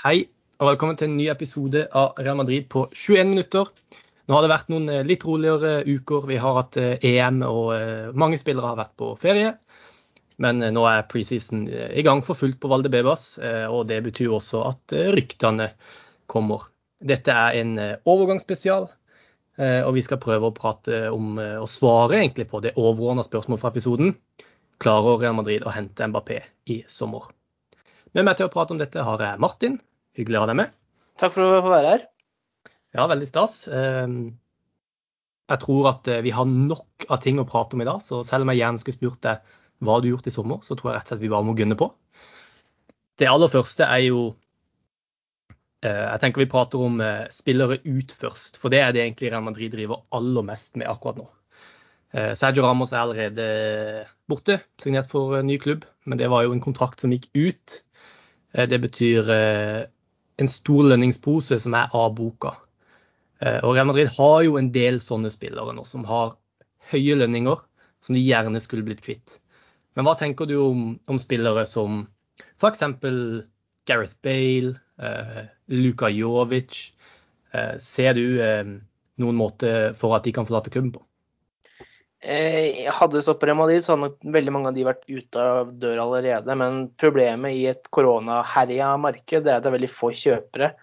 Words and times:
Hei, 0.00 0.30
og 0.56 0.64
velkommen 0.70 0.96
til 0.96 1.10
en 1.10 1.16
ny 1.18 1.26
episode 1.28 1.82
av 1.92 2.14
Real 2.16 2.38
Madrid 2.38 2.70
på 2.72 2.86
21 2.88 3.34
minutter. 3.34 3.66
Nå 4.24 4.32
har 4.32 4.40
det 4.40 4.48
vært 4.48 4.70
noen 4.72 4.86
eh, 4.88 5.02
litt 5.04 5.26
roligere 5.28 5.82
uker. 5.84 6.22
Vi 6.30 6.38
har 6.40 6.54
hatt 6.56 6.78
eh, 6.80 7.02
EM, 7.04 7.42
og 7.44 7.74
eh, 7.74 8.06
mange 8.16 8.38
spillere 8.40 8.70
har 8.70 8.78
vært 8.78 8.94
på 8.96 9.10
ferie. 9.20 9.50
Men 10.40 10.64
nå 10.72 10.86
er 10.88 11.04
preseason 11.10 11.66
i 11.68 12.04
gang 12.06 12.22
for 12.24 12.38
fullt 12.38 12.56
på 12.62 12.70
Valdebebas, 12.72 13.24
og 13.68 13.82
det 13.90 13.98
betyr 14.06 14.32
også 14.32 14.62
at 14.70 14.94
ryktene 15.12 15.66
kommer. 16.32 16.64
Dette 16.96 17.34
er 17.36 17.58
en 17.58 17.74
overgangsspesial, 18.08 18.86
og 19.60 19.90
vi 19.98 20.04
skal 20.06 20.22
prøve 20.22 20.48
å 20.48 20.56
prate 20.56 21.02
om 21.12 21.36
og 21.36 21.68
svare 21.68 22.22
på 22.40 22.62
det 22.64 22.72
overordna 22.80 23.26
spørsmålet 23.26 23.60
fra 23.66 23.74
episoden. 23.74 24.16
Klarer 24.80 25.20
Real 25.20 25.36
Madrid 25.36 25.68
å 25.68 25.76
hente 25.76 26.08
Mbappé 26.08 26.40
i 26.72 26.80
sommer? 26.88 27.28
Med 28.16 28.24
meg 28.26 28.40
til 28.40 28.48
å 28.48 28.54
prate 28.56 28.72
om 28.72 28.80
dette 28.80 29.04
har 29.04 29.28
jeg 29.28 29.44
Martin. 29.44 29.76
Hyggelig 30.18 30.40
å 30.40 30.44
ha 30.44 30.50
deg 30.50 30.58
med. 30.58 30.72
Takk 31.20 31.34
for 31.36 31.46
å 31.46 31.62
få 31.62 31.70
være 31.72 31.92
her. 31.94 32.06
Ja, 32.96 33.06
veldig 33.10 33.28
stas. 33.28 33.62
Ehm, 33.70 34.34
jeg 35.50 35.62
tror 35.62 35.88
at 35.92 36.10
eh, 36.10 36.22
vi 36.26 36.34
har 36.34 36.48
nok 36.48 37.06
av 37.08 37.22
ting 37.22 37.38
å 37.38 37.46
prate 37.48 37.76
om 37.76 37.82
i 37.84 37.88
dag, 37.88 38.02
så 38.02 38.22
selv 38.26 38.46
om 38.46 38.52
jeg 38.52 38.62
gjerne 38.62 38.82
skulle 38.82 38.98
spurt 38.98 39.22
deg 39.26 39.56
hva 39.80 39.98
du 39.98 40.08
har 40.08 40.14
gjort 40.16 40.30
i 40.30 40.34
sommer, 40.34 40.62
så 40.66 40.76
tror 40.76 40.90
jeg 40.90 40.98
rett 40.98 41.08
og 41.08 41.12
slett 41.14 41.24
vi 41.24 41.32
bare 41.32 41.46
må 41.46 41.56
gunne 41.58 41.78
på. 41.78 41.90
Det 43.20 43.28
aller 43.28 43.52
første 43.52 43.84
er 43.84 44.02
jo 44.06 44.20
eh, 45.84 46.06
Jeg 46.06 46.22
tenker 46.22 46.42
vi 46.42 46.50
prater 46.50 46.82
om 46.82 47.02
eh, 47.04 47.28
spillere 47.32 47.78
ut 47.84 48.14
først, 48.16 48.58
for 48.60 48.72
det 48.72 48.82
er 48.82 48.96
det 48.96 49.04
egentlig 49.04 49.30
Real 49.30 49.46
Madrid 49.46 49.76
driver 49.76 50.02
aller 50.16 50.46
mest 50.50 50.80
med 50.80 50.90
akkurat 50.90 51.22
nå. 51.22 51.28
Sergio 52.10 52.64
Ramos 52.64 52.90
er 52.90 53.04
allerede 53.04 53.44
borte, 54.26 54.56
signert 54.82 55.06
for 55.06 55.36
en 55.38 55.46
ny 55.46 55.60
klubb, 55.62 55.84
men 56.10 56.18
det 56.18 56.26
var 56.26 56.42
jo 56.42 56.50
en 56.50 56.62
kontrakt 56.64 56.98
som 56.98 57.12
gikk 57.14 57.28
ut. 57.38 57.76
Det 58.50 58.80
betyr 58.82 59.30
en 60.40 60.48
stor 60.48 60.88
lønningspose 60.92 61.58
som 61.62 61.76
er 61.76 61.92
av 61.96 62.14
boka. 62.16 62.54
Eh, 63.40 63.60
og 63.64 63.74
Real 63.76 63.88
Madrid 63.90 64.10
har 64.16 64.42
jo 64.46 64.56
en 64.60 64.70
del 64.72 65.00
sånne 65.04 65.32
spillere 65.32 65.74
nå 65.76 65.84
som 65.88 66.06
har 66.08 66.36
høye 66.92 67.18
lønninger 67.20 67.60
som 68.04 68.16
de 68.16 68.24
gjerne 68.24 68.60
skulle 68.64 68.86
blitt 68.86 69.04
kvitt. 69.04 69.38
Men 69.96 70.06
hva 70.06 70.14
tenker 70.18 70.48
du 70.48 70.56
om, 70.62 70.84
om 71.10 71.18
spillere 71.20 71.66
som 71.68 72.04
f.eks. 72.60 72.84
Gareth 73.88 74.16
Bale, 74.24 74.74
eh, 75.02 75.44
Luka 75.72 76.10
Jovic? 76.12 76.92
Eh, 77.52 77.76
ser 77.82 78.14
du 78.16 78.40
eh, 78.44 78.64
noen 79.20 79.38
måte 79.38 79.92
for 79.98 80.16
at 80.16 80.24
de 80.24 80.34
kan 80.36 80.48
forlate 80.48 80.72
klubben 80.72 80.94
på? 80.94 81.04
Eh, 82.20 82.84
hadde 82.92 83.16
det 83.16 83.22
stått 83.24 83.40
på 83.40 83.48
Real 83.48 83.56
Madrid, 83.56 83.84
så 83.84 83.94
hadde 83.94 84.10
nok 84.10 84.32
veldig 84.34 84.52
mange 84.52 84.68
av 84.68 84.76
de 84.76 84.84
vært 84.84 85.06
ute 85.08 85.40
av 85.40 85.70
døra 85.80 86.04
allerede. 86.04 86.56
Men 86.60 86.82
problemet 87.00 87.56
i 87.56 87.64
et 87.70 87.88
koronaherja 87.96 88.92
marked 89.00 89.46
er 89.46 89.56
at 89.56 89.64
det 89.64 89.70
er 89.70 89.76
veldig 89.78 89.92
få 89.92 90.12
kjøpere. 90.12 90.74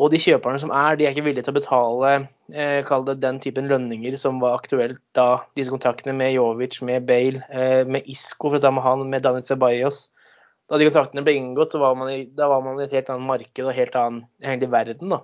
Og 0.00 0.08
de 0.10 0.18
kjøperne 0.22 0.58
som 0.58 0.72
er, 0.74 0.96
de 0.96 1.06
er 1.06 1.12
ikke 1.12 1.26
villige 1.26 1.44
til 1.46 1.52
å 1.52 1.58
betale 1.60 2.12
eh, 2.50 2.94
det 3.06 3.18
den 3.20 3.38
typen 3.44 3.68
lønninger 3.70 4.16
som 4.18 4.40
var 4.42 4.56
aktuelt 4.56 4.98
da 5.14 5.44
disse 5.58 5.70
kontraktene 5.70 6.16
med 6.16 6.32
Jovic, 6.32 6.80
med 6.82 7.04
Bale, 7.06 7.44
eh, 7.52 7.82
med 7.84 8.08
Isco, 8.10 8.48
for 8.48 8.58
å 8.58 8.62
ta 8.64 8.72
med 8.72 8.86
han, 8.86 9.04
med 9.12 9.22
Daniel 9.26 9.44
Ceballos. 9.44 10.06
Da 10.72 10.80
de 10.80 10.88
kontraktene 10.88 11.26
ble 11.26 11.36
inngått, 11.36 11.76
var 11.76 11.98
i, 12.08 12.24
da 12.32 12.48
var 12.48 12.64
man 12.64 12.80
i 12.80 12.86
et 12.86 12.96
helt 12.96 13.12
annet 13.12 13.28
marked 13.28 13.66
og 13.66 13.76
helt 13.76 14.00
annen, 14.00 14.24
verden. 14.72 15.12
da. 15.12 15.20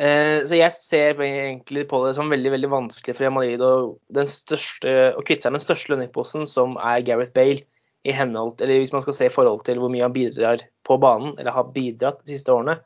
Eh, 0.00 0.40
så 0.48 0.56
jeg 0.56 0.72
ser 0.74 1.20
egentlig 1.20 1.84
på 1.90 2.00
det 2.06 2.14
som 2.16 2.32
veldig 2.32 2.54
veldig 2.54 2.70
vanskelig 2.72 3.16
for 3.16 3.26
Real 3.26 3.34
Madrid 3.36 3.64
å, 3.64 3.98
kvitte 4.08 5.44
seg 5.44 5.52
med 5.52 5.60
den 5.60 5.66
største 5.66 5.92
lønningsposen, 5.92 6.46
som 6.48 6.78
er 6.80 7.04
Gareth 7.06 7.34
Bale, 7.36 7.66
i 8.02 8.10
henhold, 8.10 8.56
eller 8.58 8.80
hvis 8.82 8.90
man 8.90 9.02
skal 9.04 9.14
se 9.14 9.28
i 9.28 9.32
forhold 9.32 9.60
til 9.66 9.78
hvor 9.78 9.92
mye 9.92 10.02
han 10.02 10.14
bidrar 10.14 10.64
på 10.82 10.96
banen, 10.98 11.36
eller 11.38 11.54
har 11.54 11.68
bidratt 11.74 12.24
de 12.24 12.34
siste 12.34 12.50
årene, 12.50 12.80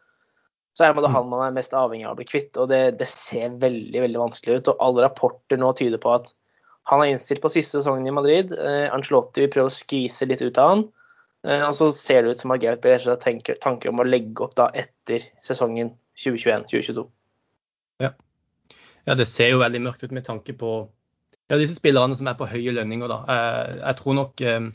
så 0.76 0.84
er 0.84 0.92
det 0.92 1.06
mm. 1.06 1.14
han 1.14 1.30
man 1.30 1.44
er 1.46 1.54
mest 1.56 1.72
avhengig 1.72 2.04
av 2.04 2.12
å 2.12 2.18
bli 2.18 2.26
kvitt. 2.28 2.50
Og 2.60 2.68
det, 2.68 2.98
det, 3.00 3.08
ser 3.08 3.54
veldig 3.62 4.02
veldig 4.04 4.20
vanskelig 4.20 4.58
ut. 4.58 4.68
Og 4.68 4.82
alle 4.84 5.06
rapporter 5.06 5.56
nå 5.60 5.70
tyder 5.78 6.00
på 6.02 6.12
at 6.18 6.28
han 6.90 7.00
er 7.00 7.14
innstilt 7.14 7.40
på 7.42 7.50
siste 7.54 7.80
sesongen 7.80 8.10
i 8.10 8.14
Madrid. 8.14 8.52
Eh, 8.52 8.84
Angelotti 8.92 9.46
vil 9.46 9.54
prøve 9.54 9.70
å 9.70 9.72
skvise 9.72 10.28
litt 10.28 10.44
ut 10.44 10.60
av 10.60 10.74
han. 10.74 10.84
Eh, 11.48 11.64
og 11.64 11.72
så 11.78 11.88
ser 11.96 12.22
det 12.22 12.36
ut 12.36 12.44
som 12.44 12.52
at 12.52 12.60
Gareth 12.60 12.84
Bale 12.84 13.00
har 13.00 13.56
tanker 13.64 13.88
om 13.88 14.04
å 14.04 14.06
legge 14.06 14.44
opp 14.44 14.52
da 14.58 14.68
etter 14.76 15.24
sesongen 15.46 15.94
2021-2022. 16.16 17.06
Ja. 18.02 18.12
ja. 19.04 19.16
det 19.16 19.28
ser 19.30 19.54
jo 19.54 19.62
veldig 19.62 19.82
mørkt 19.88 20.04
ut 20.04 20.14
med 20.16 20.26
tanke 20.26 20.56
på 20.58 20.76
ja, 21.46 21.58
disse 21.60 21.76
spillerne 21.78 22.16
som 22.18 22.28
er 22.30 22.38
på 22.38 22.48
høye 22.50 22.74
lønninger. 22.74 23.10
da. 23.10 23.18
Eh, 23.32 23.74
jeg 23.82 24.00
tror 24.00 24.18
nok 24.18 24.42
eh, 24.42 24.70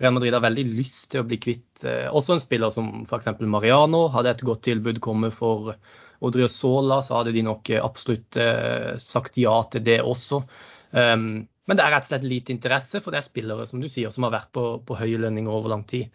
Real 0.00 0.16
Madrid 0.16 0.34
har 0.34 0.44
veldig 0.44 0.66
lyst 0.72 1.10
til 1.12 1.22
å 1.22 1.28
bli 1.28 1.38
kvitt 1.42 1.84
eh, 1.86 2.08
også 2.08 2.36
en 2.36 2.42
spiller 2.42 2.72
som 2.74 2.90
f.eks. 3.04 3.30
Mariano. 3.44 4.06
Hadde 4.14 4.34
et 4.34 4.46
godt 4.46 4.64
tilbud 4.66 5.00
kommet 5.04 5.36
for 5.36 5.74
Odriozola, 6.20 7.00
så 7.04 7.20
hadde 7.20 7.32
de 7.32 7.46
nok 7.46 7.70
absolutt 7.80 8.36
sagt 9.00 9.38
ja 9.40 9.54
til 9.72 9.86
det 9.86 10.02
også. 10.04 10.42
Um, 10.92 11.46
men 11.64 11.78
det 11.78 11.84
er 11.84 11.94
rett 11.94 12.04
og 12.04 12.10
slett 12.10 12.26
lite 12.28 12.52
interesse, 12.52 13.00
for 13.00 13.14
det 13.14 13.22
er 13.22 13.24
spillere 13.24 13.64
som 13.70 13.80
du 13.80 13.86
sier, 13.88 14.12
som 14.12 14.26
har 14.26 14.34
vært 14.34 14.50
på, 14.52 14.64
på 14.84 14.98
høye 14.98 15.20
lønninger 15.22 15.54
over 15.54 15.72
lang 15.72 15.86
tid. 15.88 16.10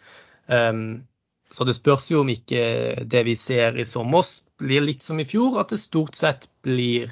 Um, 0.45 1.07
så 1.51 1.67
det 1.67 1.77
spørs 1.77 2.09
jo 2.11 2.23
om 2.23 2.31
ikke 2.31 3.05
det 3.05 3.23
vi 3.27 3.35
ser 3.39 3.77
i 3.79 3.85
sommer 3.87 4.25
blir 4.61 4.85
litt 4.85 5.03
som 5.03 5.19
i 5.19 5.27
fjor, 5.27 5.59
at 5.61 5.73
det 5.73 5.81
stort 5.83 6.15
sett 6.15 6.47
blir 6.65 7.11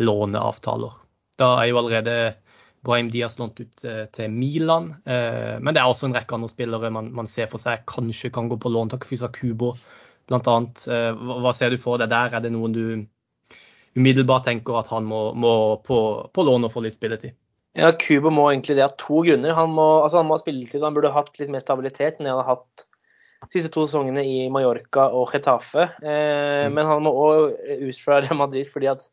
låneavtaler. 0.00 0.96
Da 1.40 1.54
er 1.60 1.70
jo 1.70 1.80
allerede 1.80 2.16
Brahim 2.84 3.10
Diaz 3.12 3.38
lånt 3.38 3.60
ut 3.60 3.84
eh, 3.84 4.04
til 4.12 4.32
Milan. 4.32 4.90
Eh, 5.04 5.56
men 5.60 5.74
det 5.74 5.82
er 5.82 5.88
også 5.88 6.08
en 6.08 6.16
rekke 6.16 6.36
andre 6.36 6.50
spillere 6.50 6.90
man, 6.92 7.10
man 7.16 7.28
ser 7.28 7.50
for 7.52 7.62
seg 7.62 7.84
kanskje 7.88 8.32
kan 8.34 8.48
gå 8.50 8.58
på 8.60 8.72
lån. 8.72 8.92
Takfusa 8.94 9.30
Kubo 9.32 9.74
bl.a. 10.30 10.56
Eh, 10.94 11.22
hva 11.44 11.52
ser 11.56 11.74
du 11.74 11.80
for 11.80 12.00
deg 12.00 12.12
der? 12.12 12.36
Er 12.36 12.44
det 12.44 12.52
noen 12.54 12.74
du 12.74 12.84
umiddelbart 13.98 14.46
tenker 14.46 14.80
at 14.80 14.90
han 14.92 15.06
må, 15.08 15.30
må 15.34 15.52
på, 15.84 16.00
på 16.32 16.46
lån 16.46 16.68
og 16.68 16.74
få 16.74 16.84
litt 16.86 16.98
spilletid? 16.98 17.36
Ja, 17.78 17.92
Kubo 17.94 18.32
må 18.34 18.48
egentlig 18.50 18.78
det 18.78 18.86
av 18.86 18.96
to 18.98 19.22
grunner. 19.26 19.54
Han 19.54 19.74
må, 19.76 19.88
altså 20.04 20.22
han 20.22 20.30
må 20.30 20.38
ha 20.38 20.42
spilletid. 20.42 20.82
Han 20.82 20.96
burde 20.96 21.12
hatt 21.14 21.36
litt 21.38 21.52
mer 21.52 21.62
stabilitet 21.62 22.18
enn 22.18 22.30
han 22.30 22.40
har 22.40 22.56
hatt 22.56 22.86
siste 23.48 23.70
to 23.72 23.86
sesongene 23.86 24.22
i 24.26 24.36
Mallorca 24.52 25.08
og 25.16 25.32
Getafe. 25.32 25.88
Eh, 26.02 26.66
mm. 26.66 26.76
Men 26.76 26.88
han 26.88 27.02
må 27.06 27.14
òg 27.16 27.56
ut 27.86 28.02
fra 28.04 28.20
Real 28.20 28.38
Madrid, 28.38 28.68
fordi 28.70 28.90
at 28.92 29.06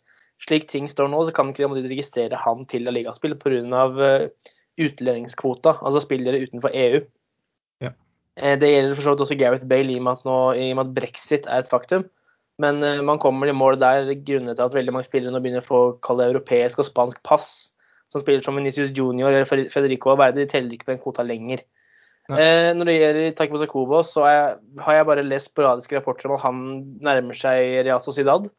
slik 0.44 0.68
ting 0.70 0.90
står 0.90 1.10
nå, 1.10 1.24
så 1.26 1.34
kan 1.34 1.50
ikke 1.50 1.64
Real 1.64 1.74
Madrid 1.74 1.90
registrere 1.92 2.40
han 2.44 2.66
til 2.70 2.86
La 2.86 2.94
Liga-spill 2.94 3.38
pga. 3.42 3.88
Uh, 3.98 4.54
utlendingskvota, 4.78 5.78
altså 5.82 6.04
spillere 6.04 6.44
utenfor 6.46 6.74
EU. 6.74 7.00
Ja. 7.82 7.94
Eh, 8.38 8.58
det 8.62 8.70
gjelder 8.70 8.94
for 8.94 9.06
så 9.06 9.14
vidt 9.16 9.24
også 9.26 9.38
Gareth 9.40 9.66
Bale, 9.70 9.94
i 9.94 9.98
og 9.98 10.06
med 10.06 10.20
at, 10.20 10.28
nå, 10.28 10.36
i 10.54 10.68
og 10.72 10.78
med 10.78 10.86
at 10.86 10.94
brexit 11.00 11.50
er 11.50 11.64
et 11.64 11.72
faktum. 11.72 12.06
Men 12.62 12.82
uh, 12.84 13.02
man 13.06 13.22
kommer 13.22 13.50
i 13.50 13.56
mål 13.58 13.80
der 13.82 14.14
grunnet 14.26 14.58
til 14.58 14.66
at 14.66 14.78
veldig 14.78 14.94
mange 14.94 15.10
spillere 15.10 15.34
nå 15.34 15.42
begynner 15.42 15.66
å 15.66 15.68
få 15.68 15.82
kalle 16.06 16.30
europeisk 16.30 16.82
og 16.82 16.90
spansk 16.90 17.22
pass. 17.26 17.50
Som 18.14 18.22
spiller 18.22 18.46
som 18.46 18.56
Venicius 18.56 18.94
Junior 18.96 19.34
eller 19.34 19.50
Federico 19.50 20.14
Valverde, 20.14 20.40
de 20.40 20.50
teller 20.50 20.78
ikke 20.78 20.88
på 20.88 20.94
den 20.94 21.02
kvota 21.02 21.26
lenger. 21.28 21.66
Eh, 22.28 22.70
når 22.76 22.90
det 22.90 22.96
gjelder 22.98 23.36
Takimo 23.38 23.60
Sakobo, 23.62 24.02
så 24.04 24.26
jeg, 24.28 24.56
har 24.84 24.98
jeg 24.98 25.08
bare 25.08 25.24
lest 25.24 25.54
sporadiske 25.54 25.96
rapporter 25.96 26.28
om 26.28 26.36
at 26.36 26.44
han 26.44 26.64
nærmer 27.04 27.38
seg 27.38 27.86
Real 27.88 28.02
Sociedad. 28.04 28.50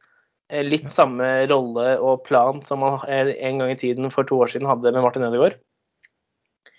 Eh, 0.49 0.65
litt 0.65 0.87
ja. 0.89 0.95
samme 0.95 1.27
rolle 1.51 1.91
og 2.01 2.23
plan 2.25 2.63
som 2.65 2.85
han 2.87 3.03
eh, 3.13 3.35
en 3.45 3.61
gang 3.61 3.75
i 3.75 3.81
tiden 3.81 4.09
for 4.15 4.29
to 4.29 4.41
år 4.41 4.55
siden 4.55 4.69
hadde 4.71 4.95
med 4.95 5.05
Martin 5.05 5.27
Ødegaard. 5.29 5.59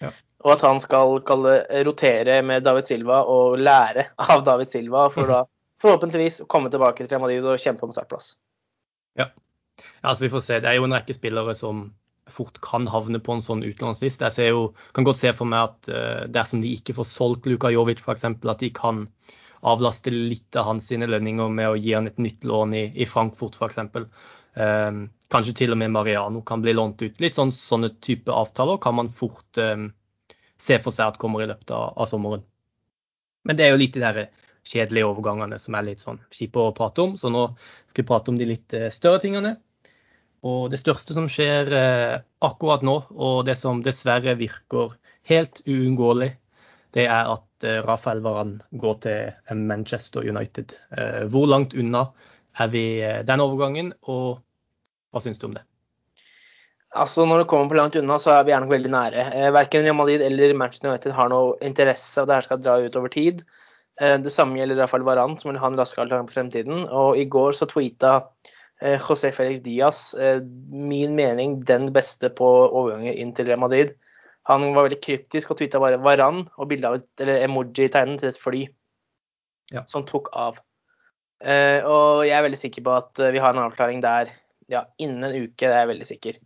Ja. 0.02 0.10
Og 0.48 0.56
at 0.56 0.66
han 0.66 0.82
skal 0.82 1.20
kalle, 1.28 1.60
rotere 1.86 2.40
med 2.42 2.66
David 2.66 2.90
Silva 2.90 3.22
og 3.30 3.60
lære 3.62 4.08
av 4.26 4.42
David 4.48 4.74
Silva 4.74 5.06
for 5.14 5.28
mm. 5.28 5.34
da 5.36 5.44
forhåpentligvis 5.84 6.42
komme 6.52 6.72
tilbake 6.74 7.04
til 7.04 7.14
Real 7.14 7.22
Madrid 7.24 7.46
og 7.46 7.62
kjempe 7.62 7.86
om 7.86 7.94
startplass. 7.96 8.34
Ja. 9.20 9.30
ja, 9.30 10.10
altså 10.10 10.26
vi 10.26 10.34
får 10.34 10.46
se. 10.48 10.60
Det 10.64 10.72
er 10.72 10.80
jo 10.80 10.90
en 10.90 10.98
rekke 10.98 11.16
spillere 11.16 11.54
som 11.56 11.92
fort 12.34 12.60
kan 12.66 12.88
havne 12.90 13.22
på 13.24 13.36
en 13.36 13.44
sånn 13.44 13.66
utenlandsliste. 13.66 14.30
Jeg 14.38 14.54
jo, 14.54 14.70
kan 14.96 15.08
godt 15.08 15.22
se 15.22 15.34
for 15.38 15.50
meg 15.50 15.70
at 15.70 15.92
uh, 15.92 16.24
dersom 16.32 16.64
de 16.64 16.74
ikke 16.78 16.96
får 16.98 17.08
solgt 17.10 17.50
Luka 17.50 17.72
Jovic 17.74 18.02
f.eks., 18.04 18.26
at 18.30 18.64
de 18.64 18.72
kan 18.76 19.08
avlaste 19.68 20.12
litt 20.14 20.56
av 20.56 20.70
hans 20.70 20.90
lønninger 20.92 21.50
med 21.52 21.70
å 21.70 21.78
gi 21.78 21.94
han 21.94 22.08
et 22.08 22.20
nytt 22.22 22.46
lån 22.48 22.76
i, 22.78 22.84
i 22.96 23.08
Frankfurt 23.10 23.58
f.eks. 23.60 23.82
Um, 24.60 25.08
kanskje 25.32 25.56
til 25.62 25.76
og 25.76 25.80
med 25.80 25.94
Mariano 25.94 26.42
kan 26.46 26.64
bli 26.64 26.74
lånt 26.74 27.02
ut. 27.04 27.20
Litt 27.22 27.38
sånn, 27.38 27.52
sånne 27.54 27.94
type 28.04 28.34
avtaler 28.34 28.80
kan 28.82 28.98
man 28.98 29.12
fort 29.14 29.60
um, 29.62 29.90
se 30.60 30.80
for 30.84 30.96
seg 30.96 31.14
at 31.14 31.20
kommer 31.22 31.44
i 31.44 31.50
løpet 31.50 31.72
av, 31.76 31.94
av, 31.96 32.10
sommeren. 32.12 32.44
Men 33.48 33.60
det 33.60 33.68
er 33.68 33.74
jo 33.74 33.82
litt 33.82 33.96
de 33.96 34.04
der 34.04 34.22
kjedelige 34.70 35.08
overgangene 35.08 35.60
som 35.62 35.78
er 35.78 35.88
litt 35.88 36.04
sånn 36.04 36.20
kjipe 36.36 36.62
å 36.62 36.74
prate 36.76 37.06
om. 37.06 37.16
Så 37.20 37.32
nå 37.32 37.46
skal 37.88 38.04
vi 38.04 38.10
prate 38.10 38.34
om 38.34 38.40
de 38.40 38.50
litt 38.50 38.76
større 38.94 39.22
tingene. 39.24 39.56
Og 40.48 40.70
det 40.72 40.80
største 40.80 41.16
som 41.16 41.28
skjer 41.32 41.72
eh, 41.76 42.18
akkurat 42.46 42.84
nå, 42.86 42.96
og 43.12 43.46
det 43.48 43.58
som 43.60 43.82
dessverre 43.84 44.38
virker 44.40 44.96
helt 45.28 45.62
uunngåelig, 45.68 46.32
det 46.96 47.06
er 47.12 47.32
at 47.34 47.68
eh, 47.68 47.82
Rafael 47.84 48.24
Varan 48.24 48.60
går 48.72 49.00
til 49.04 49.58
Manchester 49.60 50.24
United. 50.24 50.78
Eh, 50.96 51.26
hvor 51.32 51.50
langt 51.52 51.76
unna 51.76 52.08
er 52.60 52.72
vi 52.72 52.86
den 53.28 53.44
overgangen, 53.44 53.92
og 54.08 54.40
hva 55.12 55.22
syns 55.24 55.40
du 55.42 55.50
om 55.50 55.58
det? 55.58 55.66
Altså, 56.96 57.26
Når 57.28 57.44
det 57.44 57.50
kommer 57.52 57.70
på 57.70 57.78
langt 57.78 57.96
unna, 58.00 58.18
så 58.18 58.32
er 58.34 58.48
vi 58.48 58.54
gjerne 58.54 58.72
veldig 58.72 58.90
nære. 58.90 59.26
Verken 59.54 59.84
Real 59.86 59.96
Madrid 59.96 60.24
eller 60.26 60.56
Manchester 60.58 60.90
United 60.90 61.14
har 61.14 61.30
noe 61.30 61.54
interesse 61.62 62.18
av 62.18 62.26
det 62.28 62.40
her 62.40 62.48
skal 62.48 62.64
dra 62.64 62.80
ut 62.82 62.96
over 62.98 63.12
tid. 63.14 63.44
Det 64.00 64.32
samme 64.34 64.58
gjelder 64.58 64.80
Rafael 64.82 65.06
Varan, 65.06 65.36
som 65.38 65.52
vil 65.52 65.60
ha 65.62 65.70
en 65.70 65.78
raskere 65.78 66.08
avklaring 66.08 66.26
på 66.26 66.34
fremtiden. 66.34 66.88
Og 66.90 67.20
i 67.22 67.28
går 67.30 67.54
så 67.54 67.68
tweeta 67.70 68.16
José 68.80 69.34
Felix 69.36 69.60
Diaz 69.60 70.14
min 70.72 71.16
mening 71.18 71.58
den 71.68 71.90
beste 71.92 72.30
på 72.32 72.48
overganger 72.48 73.18
inn 73.20 73.34
til 73.36 73.50
Real 73.50 73.60
Madrid. 73.60 73.92
Han 74.48 74.70
var 74.74 74.88
veldig 74.88 75.02
kryptisk 75.04 75.52
og 75.52 75.60
tvitra 75.60 75.82
bare 75.84 76.00
Varan 76.02 76.46
og 76.58 76.70
bilde 76.72 76.88
av 76.88 77.00
et, 77.00 77.24
emoji-tegnen 77.44 78.18
til 78.22 78.32
et 78.32 78.40
fly 78.40 78.62
ja. 79.76 79.84
som 79.90 80.06
tok 80.08 80.32
av. 80.32 80.62
og 81.44 82.24
jeg 82.26 82.36
er 82.38 82.46
veldig 82.48 82.62
sikker 82.62 82.86
på 82.88 82.96
at 82.96 83.22
vi 83.36 83.44
har 83.44 83.54
en 83.54 83.66
avklaring 83.68 84.02
der 84.04 84.32
ja, 84.72 84.86
innen 84.98 85.28
en 85.28 85.44
uke, 85.44 85.66
det 85.66 85.74
er 85.74 85.84
jeg 85.84 85.92
veldig 85.92 86.08
sikker. 86.08 86.40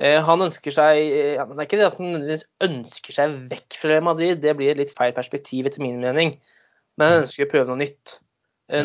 Han 0.00 0.46
ønsker 0.46 0.72
seg 0.72 0.96
Det 0.96 1.42
er 1.42 1.66
ikke 1.66 1.78
det 1.80 1.88
at 1.90 1.98
han 1.98 2.22
ønsker 2.64 3.16
seg 3.16 3.34
vekk 3.50 3.76
fra 3.76 3.90
Real 3.92 4.06
Madrid, 4.06 4.40
det 4.40 4.54
blir 4.56 4.72
et 4.72 4.80
litt 4.80 4.94
feil 4.96 5.12
perspektiv 5.16 5.68
etter 5.68 5.82
min 5.84 6.00
mening. 6.00 6.36
Men 6.96 7.12
han 7.12 7.24
ønsker 7.24 7.46
å 7.46 7.50
prøve 7.50 7.68
noe 7.70 7.80
nytt. 7.82 8.18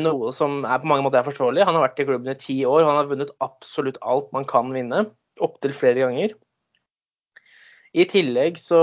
Noe 0.01 0.31
som 0.33 0.63
er 0.65 0.81
på 0.81 0.89
mange 0.89 1.05
måter 1.05 1.21
er 1.21 1.27
forståelig. 1.27 1.65
Han 1.67 1.77
har 1.77 1.85
vært 1.85 2.01
i 2.01 2.07
klubben 2.07 2.31
i 2.31 2.39
ti 2.41 2.55
år. 2.65 2.85
Han 2.87 2.97
har 2.97 3.09
vunnet 3.09 3.33
absolutt 3.43 3.99
alt 4.01 4.31
man 4.33 4.47
kan 4.49 4.71
vinne. 4.73 5.03
Opptil 5.45 5.75
flere 5.77 6.01
ganger. 6.01 6.33
I 7.95 8.03
tillegg 8.11 8.57
så 8.59 8.79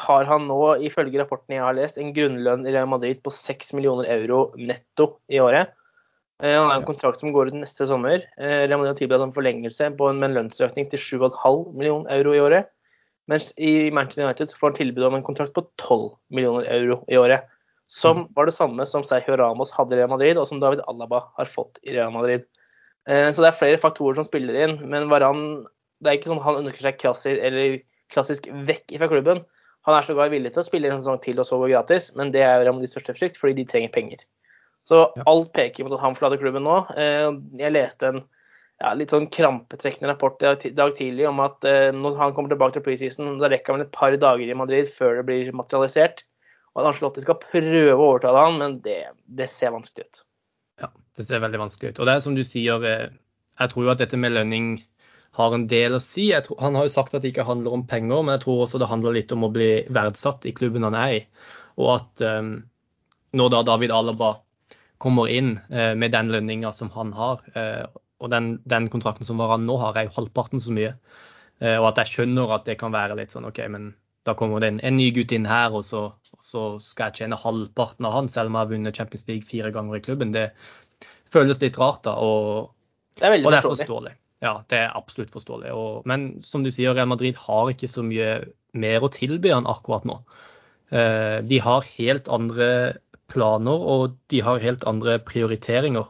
har 0.00 0.28
han 0.30 0.46
nå, 0.48 0.60
ifølge 0.88 1.20
rapporten 1.20 1.58
jeg 1.58 1.64
har 1.64 1.74
lest, 1.76 1.98
en 2.00 2.14
grunnlønn 2.16 2.64
i 2.64 2.72
Real 2.72 2.88
Madrid 2.88 3.20
på 3.24 3.32
6 3.34 3.74
millioner 3.76 4.08
euro 4.14 4.46
netto 4.56 5.10
i 5.28 5.42
året. 5.42 5.74
Han 6.40 6.70
har 6.70 6.78
en 6.78 6.86
kontrakt 6.86 7.20
som 7.20 7.34
går 7.34 7.50
ut 7.50 7.58
neste 7.58 7.84
sommer. 7.90 8.22
Real 8.38 8.78
Madrid 8.78 8.94
har 8.94 9.00
tilbudt 9.02 9.26
en 9.26 9.34
forlengelse 9.34 9.90
på 9.98 10.08
en, 10.08 10.22
med 10.22 10.30
en 10.30 10.38
lønnsøkning 10.38 10.88
til 10.88 11.02
7,5 11.02 11.74
millioner 11.74 12.14
euro 12.14 12.36
i 12.36 12.42
året. 12.46 12.70
Mens 13.28 13.50
i 13.60 13.90
Manchester 13.92 14.24
United 14.24 14.54
får 14.56 14.70
han 14.70 14.78
tilbud 14.78 15.04
om 15.10 15.18
en 15.18 15.26
kontrakt 15.26 15.52
på 15.56 15.66
12 15.76 16.06
millioner 16.32 16.70
euro 16.72 17.02
i 17.10 17.18
året. 17.20 17.44
Som 17.88 18.26
var 18.36 18.48
det 18.48 18.56
samme 18.56 18.84
som 18.86 19.04
Sergio 19.06 19.38
Ramos 19.40 19.72
hadde 19.72 19.96
i 19.96 19.98
Real 20.02 20.12
Madrid, 20.12 20.36
og 20.36 20.44
som 20.50 20.60
David 20.60 20.82
Alaba 20.90 21.22
har 21.38 21.48
fått 21.48 21.80
i 21.82 21.94
Real 21.96 22.12
Madrid. 22.12 22.44
Så 23.08 23.40
det 23.40 23.48
er 23.48 23.56
flere 23.56 23.80
faktorer 23.80 24.18
som 24.18 24.26
spiller 24.26 24.58
inn, 24.60 24.74
men 24.92 25.06
Varan 25.08 25.62
det 26.02 26.10
er 26.10 26.18
ikke 26.18 26.30
sånn 26.30 26.42
han 26.44 26.60
ønsker 26.62 26.84
seg 26.84 26.98
krasser 27.00 27.38
eller 27.42 27.78
klassisk 28.12 28.48
vekk 28.68 28.96
fra 29.00 29.10
klubben. 29.10 29.42
Han 29.86 29.96
er 29.96 30.06
sågar 30.06 30.30
villig 30.32 30.52
til 30.54 30.62
å 30.62 30.66
spille 30.66 30.90
en 30.90 31.00
sesong 31.00 31.20
til 31.24 31.38
og 31.40 31.46
så 31.48 31.58
gå 31.60 31.70
gratis, 31.70 32.10
men 32.18 32.32
det 32.34 32.42
er 32.44 32.60
Real 32.62 32.76
Madrids 32.76 32.94
største 32.94 33.16
frykt, 33.16 33.38
fordi 33.40 33.60
de 33.60 33.68
trenger 33.68 33.92
penger. 33.94 34.24
Så 34.88 35.06
alt 35.28 35.52
peker 35.56 35.84
mot 35.84 35.96
at 35.96 36.02
han 36.02 36.16
forlater 36.16 36.40
klubben 36.40 36.64
nå. 36.64 36.80
Eh, 36.96 37.28
Jeg 37.60 37.74
leste 37.74 38.08
en 38.08 38.20
ja, 38.78 38.92
litt 38.94 39.10
sånn 39.12 39.26
krampetrekkende 39.34 40.12
rapport 40.12 40.42
i 40.44 40.70
dag 40.76 40.94
tidlig 40.96 41.26
om 41.28 41.42
at 41.42 41.64
eh, 41.66 41.90
når 41.94 42.18
han 42.20 42.34
kommer 42.36 42.52
tilbake 42.52 42.76
til 42.76 42.84
preseason, 42.86 43.36
da 43.42 43.50
rekker 43.50 43.74
han 43.74 43.80
vel 43.80 43.88
et 43.88 43.96
par 43.96 44.14
dager 44.14 44.46
i 44.46 44.56
Madrid 44.56 44.90
før 44.94 45.18
det 45.18 45.26
blir 45.28 45.50
materialisert. 45.56 46.22
At 46.78 46.86
Angelotti 46.86 47.24
skal 47.24 47.40
prøve 47.42 47.94
å 47.96 48.10
overtale 48.12 48.44
han, 48.44 48.58
men 48.60 48.78
det, 48.84 49.00
det 49.26 49.48
ser 49.50 49.74
vanskelig 49.74 50.06
ut. 50.06 50.20
Ja, 50.84 50.92
det 51.18 51.26
ser 51.26 51.42
veldig 51.42 51.60
vanskelig 51.64 51.92
ut. 51.94 51.98
Og 51.98 52.06
det 52.06 52.14
er 52.14 52.22
som 52.22 52.36
du 52.38 52.44
sier, 52.46 52.84
eh, 52.86 53.08
jeg 53.58 53.72
tror 53.72 53.86
jo 53.86 53.92
at 53.94 54.02
dette 54.02 54.20
med 54.20 54.36
lønning 54.36 54.76
har 55.38 55.54
en 55.54 55.66
del 55.70 55.96
å 55.96 56.02
si. 56.02 56.28
Jeg 56.30 56.46
tror, 56.46 56.58
han 56.62 56.78
har 56.78 56.86
jo 56.86 56.94
sagt 56.94 57.14
at 57.14 57.24
det 57.24 57.32
ikke 57.32 57.46
handler 57.48 57.76
om 57.76 57.86
penger, 57.88 58.22
men 58.22 58.36
jeg 58.36 58.44
tror 58.46 58.64
også 58.64 58.80
det 58.82 58.90
handler 58.90 59.16
litt 59.16 59.34
om 59.34 59.46
å 59.46 59.52
bli 59.54 59.70
verdsatt 59.94 60.46
i 60.48 60.54
klubben 60.56 60.86
han 60.86 60.96
er 60.98 61.14
i. 61.18 61.22
Og 61.78 61.94
at 61.98 62.24
um, 62.26 62.52
når 63.38 63.54
da 63.54 63.62
David 63.68 63.94
Alaba 63.94 64.32
kommer 65.02 65.30
inn 65.30 65.56
uh, 65.70 65.94
med 65.98 66.14
den 66.14 66.32
lønninga 66.34 66.72
som 66.74 66.90
han 66.94 67.12
har, 67.14 67.44
uh, 67.54 67.86
og 68.18 68.32
den, 68.34 68.56
den 68.66 68.88
kontrakten 68.90 69.28
som 69.28 69.38
Varan 69.38 69.66
nå 69.68 69.76
har, 69.78 69.94
er 69.94 70.08
jo 70.08 70.16
halvparten 70.16 70.62
så 70.62 70.74
mye. 70.74 70.96
Uh, 71.62 71.76
og 71.76 71.92
at 71.92 72.02
jeg 72.02 72.14
skjønner 72.14 72.56
at 72.56 72.66
det 72.66 72.78
kan 72.80 72.94
være 72.94 73.18
litt 73.18 73.34
sånn 73.34 73.46
OK, 73.46 73.62
men 73.70 73.92
da 74.28 74.36
kommer 74.38 74.60
det 74.62 74.68
en, 74.74 74.80
en 74.84 74.98
ny 75.00 75.08
gutt 75.16 75.32
inn 75.34 75.48
her, 75.48 75.74
og 75.74 75.86
så, 75.88 76.04
så 76.44 76.70
skal 76.84 77.10
jeg 77.10 77.24
tjene 77.24 77.40
halvparten 77.40 78.06
av 78.08 78.14
han, 78.18 78.30
selv 78.32 78.52
om 78.52 78.58
jeg 78.58 78.66
har 78.66 78.72
vunnet 78.74 79.00
Champions 79.00 79.26
League 79.30 79.48
fire 79.48 79.72
ganger 79.74 79.98
i 79.98 80.04
klubben. 80.04 80.34
Det 80.36 80.50
føles 81.32 81.60
litt 81.64 81.78
rart, 81.80 82.04
da. 82.06 82.16
Og, 82.20 82.70
Det 83.18 83.26
er 83.26 83.38
og 83.40 83.50
det 83.52 83.58
er 83.58 83.64
forståelig. 83.66 83.84
forståelig. 83.84 84.14
Ja, 84.44 84.52
det 84.70 84.78
er 84.78 84.94
absolutt 84.94 85.32
forståelig. 85.34 85.72
Og, 85.74 86.04
men 86.06 86.28
som 86.46 86.62
du 86.62 86.70
sier, 86.70 86.94
Real 86.94 87.10
Madrid 87.10 87.38
har 87.42 87.72
ikke 87.72 87.90
så 87.90 88.04
mye 88.06 88.36
mer 88.78 89.02
å 89.02 89.10
tilby 89.10 89.50
han 89.50 89.66
akkurat 89.66 90.06
nå. 90.06 90.20
Eh, 90.94 91.40
de 91.48 91.58
har 91.64 91.88
helt 91.96 92.30
andre 92.32 92.68
planer, 93.32 93.82
og 93.82 94.14
de 94.32 94.40
har 94.44 94.62
helt 94.62 94.86
andre 94.88 95.18
prioriteringer. 95.26 96.06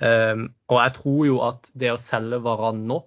Eh, 0.00 0.46
og 0.70 0.78
jeg 0.80 0.94
tror 0.96 1.20
jo 1.28 1.42
at 1.46 1.68
det 1.78 1.92
å 1.92 2.00
selge 2.00 2.40
Varan 2.46 2.86
nå, 2.88 3.02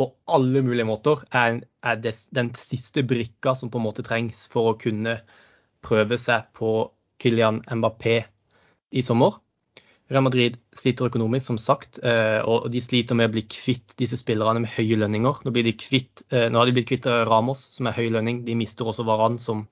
på 0.00 0.08
alle 0.32 0.62
mulige 0.64 0.88
måter, 0.88 1.20
er, 1.36 1.60
er 1.84 2.00
det, 2.00 2.14
den 2.36 2.54
siste 2.56 3.04
brikka 3.04 3.54
som 3.58 3.70
på 3.70 3.80
en 3.80 3.84
måte 3.84 4.04
trengs 4.06 4.46
for 4.50 4.72
å 4.72 4.78
kunne 4.80 5.18
prøve 5.84 6.16
seg 6.20 6.48
på 6.56 6.88
Kylian 7.20 7.60
Mbappé 7.68 8.16
i 8.96 9.04
sommer. 9.04 9.36
Real 10.10 10.24
Madrid 10.26 10.56
sliter 10.74 11.06
økonomisk, 11.06 11.44
som 11.46 11.58
sagt, 11.60 12.00
eh, 12.02 12.40
og 12.42 12.66
de 12.72 12.80
sliter 12.82 13.14
med 13.14 13.30
å 13.30 13.34
bli 13.36 13.44
kvitt 13.46 13.94
disse 14.00 14.18
spillerne 14.18 14.64
med 14.64 14.72
høye 14.74 14.98
lønninger. 14.98 15.44
Nå, 15.46 15.52
kvitt, 15.78 16.24
eh, 16.32 16.48
nå 16.50 16.58
har 16.58 16.66
de 16.66 16.74
blitt 16.74 16.88
kvitt 16.88 17.06
Ramos, 17.28 17.62
som 17.76 17.86
er 17.86 17.94
høy 17.94 18.08
lønning. 18.16 18.42
De 18.48 18.56
mister 18.58 18.88
også 18.88 19.06
Varan, 19.06 19.38
som 19.38 19.68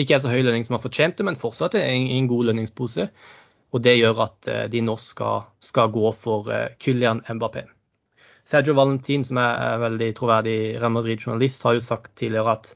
ikke 0.00 0.16
er 0.16 0.24
så 0.24 0.32
høy 0.32 0.42
lønning 0.42 0.66
som 0.66 0.74
har 0.74 0.82
fortjent 0.82 1.20
det, 1.20 1.28
men 1.28 1.38
fortsatt 1.38 1.76
er 1.78 1.92
en, 1.92 2.08
en 2.16 2.26
god 2.32 2.50
lønningspose. 2.50 3.06
Og 3.72 3.84
det 3.84 3.94
gjør 4.00 4.24
at 4.26 4.50
eh, 4.50 4.66
de 4.72 4.82
nå 4.82 4.96
skal, 4.98 5.46
skal 5.62 5.92
gå 5.94 6.10
for 6.18 6.50
eh, 6.50 6.74
Kylian 6.82 7.22
Mbappé. 7.28 7.68
Sergio 8.48 8.74
Valentin, 8.74 9.24
som 9.24 9.38
er, 9.40 9.78
veldig 9.82 10.08
troverdig 10.18 10.56
Real 10.80 10.94
Madrid-journalist, 10.94 11.62
har 11.66 11.76
jo 11.76 11.84
sagt 11.84 12.14
tidligere 12.18 12.56
at 12.56 12.72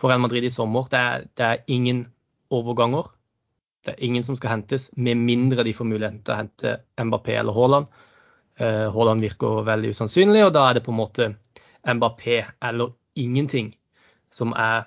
for 0.00 0.10
Real 0.10 0.22
Madrid 0.24 0.44
i 0.44 0.52
sommer 0.52 0.88
det 0.90 1.00
er, 1.00 1.26
det 1.38 1.46
er 1.46 1.62
ingen 1.70 2.06
overganger. 2.54 3.12
Det 3.84 3.94
er 3.94 4.02
ingen 4.06 4.24
som 4.24 4.36
skal 4.36 4.56
hentes, 4.56 4.88
med 4.96 5.20
mindre 5.20 5.64
de 5.64 5.74
får 5.76 5.88
muligheten 5.88 6.22
til 6.24 6.34
å 6.34 6.40
hente 6.40 6.74
Mbappé 6.98 7.36
eller 7.38 7.56
Haaland. 7.56 7.88
Eh, 8.56 8.88
Haaland 8.94 9.24
virker 9.24 9.62
veldig 9.66 9.92
usannsynlig, 9.94 10.44
og 10.46 10.52
da 10.56 10.68
er 10.68 10.78
det 10.78 10.84
på 10.86 10.92
en 10.94 11.00
måte 11.02 11.30
Mbappé 11.84 12.40
eller 12.64 12.94
ingenting 13.20 13.74
som 14.34 14.54
er 14.58 14.86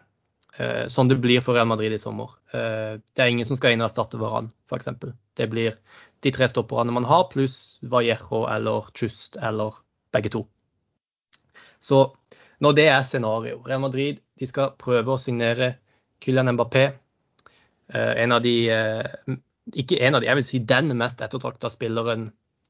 eh, 0.58 0.86
sånn 0.92 1.12
det 1.12 1.20
blir 1.24 1.44
for 1.46 1.56
Real 1.56 1.70
Madrid 1.70 1.94
i 1.96 2.02
sommer. 2.02 2.34
Eh, 2.52 2.98
det 3.00 3.24
er 3.24 3.32
ingen 3.32 3.48
som 3.48 3.60
skal 3.60 3.76
inn 3.76 3.84
og 3.84 3.90
erstatte 3.90 4.20
Varan, 4.20 4.50
f.eks. 4.68 4.90
Det 5.38 5.50
blir 5.52 5.78
de 6.26 6.34
tre 6.34 6.50
stopperne 6.50 6.96
man 6.96 7.08
har, 7.08 7.30
pluss 7.32 7.78
Vallejo 7.86 8.46
eller 8.50 8.90
Just 8.98 9.38
eller 9.38 9.78
begge 10.14 10.32
to. 10.34 10.46
Så 11.80 12.06
når 12.60 12.74
det 12.78 12.88
er 12.90 13.04
scenario, 13.06 13.62
Real 13.68 13.82
Madrid 13.84 14.22
de 14.40 14.48
skal 14.50 14.74
prøve 14.80 15.14
å 15.14 15.22
signere 15.22 15.76
Kylian 16.24 16.50
Mbappé. 16.56 16.88
Eh, 17.94 18.14
en 18.24 18.34
av 18.36 18.42
de 18.42 18.56
eh, 18.74 19.38
Ikke 19.78 20.00
en 20.04 20.16
av 20.16 20.22
de, 20.22 20.30
jeg 20.30 20.40
vil 20.40 20.48
si 20.48 20.60
den 20.64 20.94
mest 20.98 21.22
ettertrakta 21.22 21.70
spilleren 21.70 22.30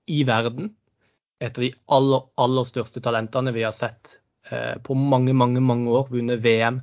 i 0.09 0.23
verden. 0.27 0.71
Et 1.39 1.53
av 1.53 1.63
de 1.63 1.71
aller, 1.93 2.23
aller 2.41 2.65
største 2.65 3.03
talentene 3.05 3.53
vi 3.53 3.63
har 3.63 3.75
sett 3.75 4.17
eh, 4.49 4.75
på 4.81 4.97
mange, 4.97 5.35
mange 5.37 5.61
mange 5.61 5.91
år. 5.93 6.09
Vunnet 6.11 6.41
VM, 6.43 6.81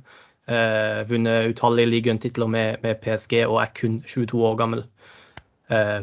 vunnet 1.09 1.49
utallige 1.49 1.89
ligatitler 1.89 2.47
med, 2.53 2.83
med 2.83 2.99
PSG 3.01 3.39
og 3.47 3.55
er 3.63 3.71
kun 3.73 3.95
22 4.05 4.43
år 4.45 4.59
gammel. 4.59 4.83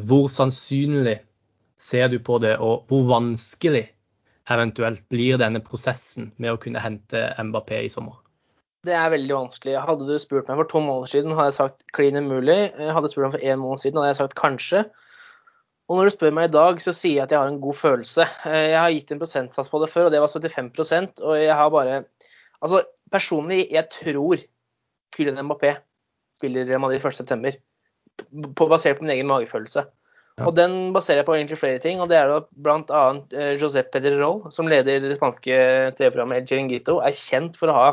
Hvor 0.02 0.24
sannsynlig 0.26 1.20
ser 1.78 2.08
du 2.10 2.16
på 2.18 2.40
det, 2.42 2.56
og 2.58 2.88
hvor 2.90 3.04
vanskelig 3.06 3.84
eventuelt 4.50 5.04
blir 5.12 5.38
denne 5.40 5.62
prosessen 5.64 6.32
med 6.42 6.54
å 6.54 6.60
kunne 6.60 6.82
hente 6.82 7.28
Mbappé 7.38 7.84
i 7.86 7.92
sommer? 7.92 8.18
Det 8.82 8.94
er 8.98 9.12
veldig 9.12 9.36
vanskelig. 9.36 9.76
Hadde 9.78 10.08
du 10.08 10.16
spurt 10.18 10.48
meg 10.50 10.58
for 10.58 10.70
to 10.70 10.80
måneder 10.82 11.10
siden, 11.12 11.36
hadde 11.38 11.52
jeg 11.52 11.58
sagt 11.60 11.84
klin 11.94 12.18
umulig. 12.18 12.72
Hadde 12.74 13.06
du 13.06 13.12
spurt 13.12 13.28
meg 13.28 13.36
for 13.36 13.46
én 13.46 13.60
måned 13.62 13.82
siden, 13.82 14.00
hadde 14.00 14.10
jeg 14.10 14.20
sagt 14.24 14.38
kanskje. 14.40 14.82
Og 15.90 15.98
når 15.98 16.08
du 16.08 16.14
spør 16.14 16.34
meg 16.34 16.48
i 16.48 16.54
dag, 16.54 16.80
så 16.82 16.94
sier 16.96 17.20
jeg 17.20 17.26
at 17.26 17.34
jeg 17.34 17.42
har 17.42 17.50
en 17.52 17.62
god 17.62 17.78
følelse. 17.78 18.26
Jeg 18.48 18.78
har 18.78 18.94
gitt 18.94 19.12
en 19.14 19.22
prosentsats 19.22 19.70
på 19.70 19.80
det 19.82 19.90
før, 19.92 20.08
og 20.08 20.14
det 20.14 20.22
var 20.22 20.32
75% 20.32 21.22
og 21.22 21.38
jeg 21.38 21.58
har 21.58 21.72
bare 21.74 22.02
Altså, 22.62 22.84
personlig, 23.10 23.64
jeg 23.74 23.88
tror 23.90 24.38
Kylian 25.16 25.40
Mbappé 25.42 25.72
spiller 26.38 26.78
Madrid 26.78 27.02
1.9. 27.02 27.56
Basert 28.54 29.00
på 29.00 29.02
min 29.02 29.10
egen 29.16 29.26
magefølelse. 29.26 29.82
Ja. 30.42 30.48
Og 30.50 30.56
den 30.58 30.92
baserer 30.94 31.22
jeg 31.22 31.28
på 31.28 31.36
egentlig 31.36 31.60
flere 31.60 31.80
ting, 31.82 32.02
og 32.02 32.10
det 32.10 32.18
er 32.18 32.30
da 32.30 32.40
bl.a. 32.66 33.02
Josep 33.60 33.92
Pederol, 33.94 34.42
som 34.54 34.70
leder 34.70 35.04
det 35.04 35.16
spanske 35.18 35.56
TV-programmet 35.98 36.42
El 36.42 36.48
Chiringuito, 36.50 36.98
er 37.04 37.14
kjent 37.16 37.58
for 37.60 37.70
å 37.70 37.76
ha 37.78 37.88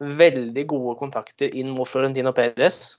veldig 0.00 0.64
gode 0.70 0.96
kontakter 0.98 1.52
inn 1.54 1.72
mot 1.76 1.88
Florentino 1.88 2.32
Perez. 2.34 2.96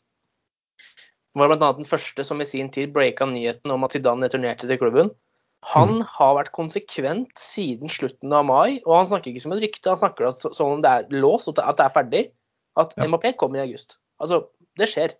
Han 1.35 1.43
var 1.43 1.55
bl.a. 1.55 1.71
den 1.81 1.89
første 1.89 2.23
som 2.23 2.39
i 2.39 2.47
sin 2.47 2.69
tid 2.71 2.93
breaka 2.95 3.27
nyheten 3.27 3.73
om 3.73 3.83
at 3.83 3.95
Zidane 3.97 4.29
returnerte 4.29 4.69
til 4.69 4.79
klubben. 4.79 5.11
Han 5.73 6.03
har 6.05 6.35
vært 6.37 6.53
konsekvent 6.55 7.33
siden 7.41 7.89
slutten 7.89 8.33
av 8.37 8.45
mai, 8.45 8.77
og 8.85 8.99
han 8.99 9.09
snakker 9.09 9.31
ikke 9.31 9.43
som 9.47 9.55
et 9.55 9.63
rykte, 9.65 9.89
han 9.89 9.99
snakker 9.99 10.29
som 10.45 10.75
om 10.77 10.83
det 10.85 10.91
er 10.91 11.17
låst, 11.17 11.49
at 11.49 11.79
det 11.79 11.87
er 11.87 11.95
ferdig. 11.95 12.23
At 12.77 12.93
Ja. 12.97 13.07
MAP 13.07 13.31
kommer 13.39 13.59
i 13.59 13.65
august. 13.65 13.97
Altså, 14.19 14.45
det 14.77 14.89
skjer. 14.91 15.15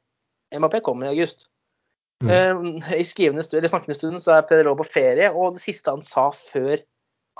MAP 0.54 0.82
kommer 0.84 1.08
i 1.08 1.16
august. 1.16 1.48
Mm. 2.24 2.30
Eh, 2.32 3.00
I 3.02 3.06
skrivende 3.08 3.44
stund, 3.44 3.60
eller 3.60 3.72
snakkende 3.72 3.98
stund 3.98 4.22
så 4.24 4.38
er 4.38 4.46
Pedro 4.50 4.76
på 4.80 4.88
ferie, 4.88 5.32
og 5.32 5.58
det 5.58 5.64
siste 5.66 5.92
han 5.92 6.04
sa 6.06 6.30
før 6.36 6.78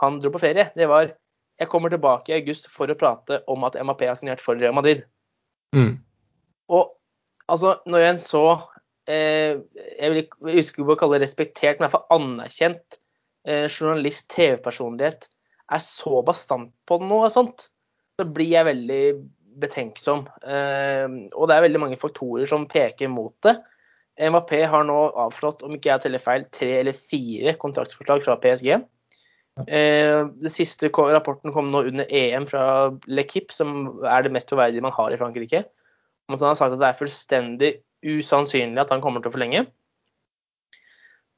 han 0.02 0.20
dro 0.20 0.34
på 0.34 0.42
ferie, 0.44 0.68
det 0.76 0.90
var 0.92 1.14
jeg 1.60 1.72
kommer 1.72 1.92
tilbake 1.92 2.34
i 2.34 2.38
august 2.40 2.68
for 2.72 2.92
å 2.92 2.98
prate 3.00 3.40
om 3.52 3.64
at 3.68 3.78
MAP 3.80 4.04
har 4.04 4.18
signert 4.20 4.44
for 4.44 4.60
Real 4.60 4.76
Madrid. 4.76 5.06
Mm. 5.76 5.94
Og 6.76 6.90
altså, 7.52 7.78
når 7.88 8.10
en 8.10 8.20
så 8.20 8.44
eh, 9.08 9.62
jeg 9.96 10.12
vil 10.12 10.22
ikke 10.26 10.58
huske 10.58 10.84
å 10.84 10.98
kalle 11.00 11.20
det 11.20 11.30
respektert, 11.30 11.80
men 11.80 11.88
iallfall 11.88 12.10
anerkjent 12.18 13.00
eh, 13.48 13.70
journalist, 13.70 14.28
TV-personlighet, 14.36 15.30
er 15.72 15.82
så 15.82 16.20
bastant 16.26 16.74
på 16.90 17.00
noe 17.02 17.32
sånt, 17.34 17.70
så 18.20 18.28
blir 18.28 18.52
jeg 18.52 18.68
veldig 18.68 19.02
betenksom. 19.64 20.26
Eh, 20.44 21.08
og 21.32 21.48
det 21.48 21.56
er 21.56 21.66
veldig 21.70 21.84
mange 21.86 22.02
faktorer 22.02 22.50
som 22.52 22.68
peker 22.70 23.12
mot 23.12 23.36
det. 23.48 23.56
MAP 24.16 24.52
har 24.72 24.86
nå 24.88 24.98
avslått, 25.20 25.64
om 25.66 25.74
ikke 25.76 25.92
jeg 25.92 26.06
teller 26.06 26.24
feil, 26.24 26.46
tre 26.56 26.70
eller 26.80 26.96
fire 26.96 27.56
kontraktsforslag 27.60 28.24
fra 28.24 28.38
PSG. 28.40 28.70
Eh, 29.68 30.22
den 30.28 30.52
siste 30.52 30.90
rapporten 30.92 31.54
kom 31.56 31.70
nå 31.72 31.86
under 31.90 32.08
EM 32.12 32.48
fra 32.48 32.92
Lekip, 33.08 33.52
som 33.56 34.02
er 34.04 34.26
det 34.26 34.34
mest 34.36 34.50
troverdige 34.52 34.84
man 34.84 34.96
har 34.96 35.12
i 35.12 35.20
Frankrike. 35.20 35.64
Om 36.28 36.36
at 36.36 36.44
han 36.44 36.54
har 36.54 36.60
sagt 36.60 36.76
at 36.76 36.82
det 36.82 36.90
er 36.90 37.00
fullstendig 37.00 37.72
usannsynlig 38.06 38.82
at 38.82 38.92
han 38.94 39.04
kommer 39.04 39.24
til 39.24 39.32
å 39.32 39.36
forlenge. 39.36 39.66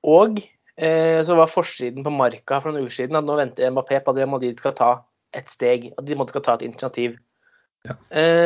Og 0.07 0.41
eh, 0.41 1.19
så 1.25 1.37
var 1.37 1.51
forsiden 1.51 2.05
på 2.05 2.13
Marka 2.13 2.61
for 2.61 2.71
noen 2.71 2.87
uker 2.87 3.01
siden 3.01 3.19
at 3.19 3.27
nå 3.27 3.37
venter 3.39 3.73
Mbappé 3.73 4.01
på 4.01 4.13
at 4.13 4.21
Real 4.21 4.31
Madrid 4.31 4.59
skal 4.61 4.75
ta 4.77 4.91
et 5.35 5.49
steg, 5.51 5.91
at 5.97 6.07
de 6.07 6.17
skal 6.29 6.45
ta 6.45 6.55
et 6.57 6.67
initiativ. 6.69 7.17
Ja. 7.87 7.95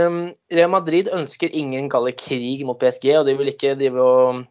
Um, 0.07 0.19
Real 0.53 0.71
Madrid 0.73 1.09
ønsker 1.13 1.53
ingen 1.57 1.89
kalle 1.91 2.13
krig 2.17 2.63
mot 2.67 2.79
PSG, 2.81 3.09
og 3.19 3.27
de 3.27 3.35
vil 3.39 3.51
ikke 3.51 3.75
de 3.79 3.89
vil 3.93 4.43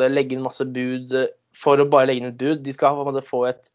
det 0.00 0.12
legge 0.12 0.36
inn 0.36 0.44
masse 0.44 0.64
bud 0.64 1.12
for 1.56 1.80
å 1.80 1.88
bare 1.90 2.10
legge 2.10 2.22
inn 2.22 2.30
et 2.30 2.40
bud. 2.40 2.62
De 2.64 2.74
skal 2.74 2.96
måte 2.96 3.24
få 3.24 3.44
et, 3.50 3.68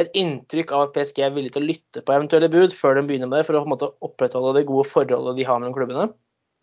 et 0.00 0.10
inntrykk 0.16 0.72
av 0.74 0.86
at 0.86 0.96
PSG 0.96 1.22
er 1.26 1.34
villig 1.34 1.54
til 1.54 1.64
å 1.64 1.68
lytte 1.68 2.04
på 2.04 2.16
eventuelle 2.16 2.50
bud 2.52 2.74
før 2.76 2.98
de 2.98 3.06
begynner 3.08 3.30
med 3.30 3.40
det, 3.40 3.48
for 3.48 3.58
å 3.58 3.64
måte 3.68 3.92
opprettholde 4.04 4.58
det 4.58 4.68
gode 4.70 4.88
forholdet 4.90 5.38
de 5.38 5.48
har 5.48 5.60
mellom 5.60 5.76
klubbene. 5.76 6.08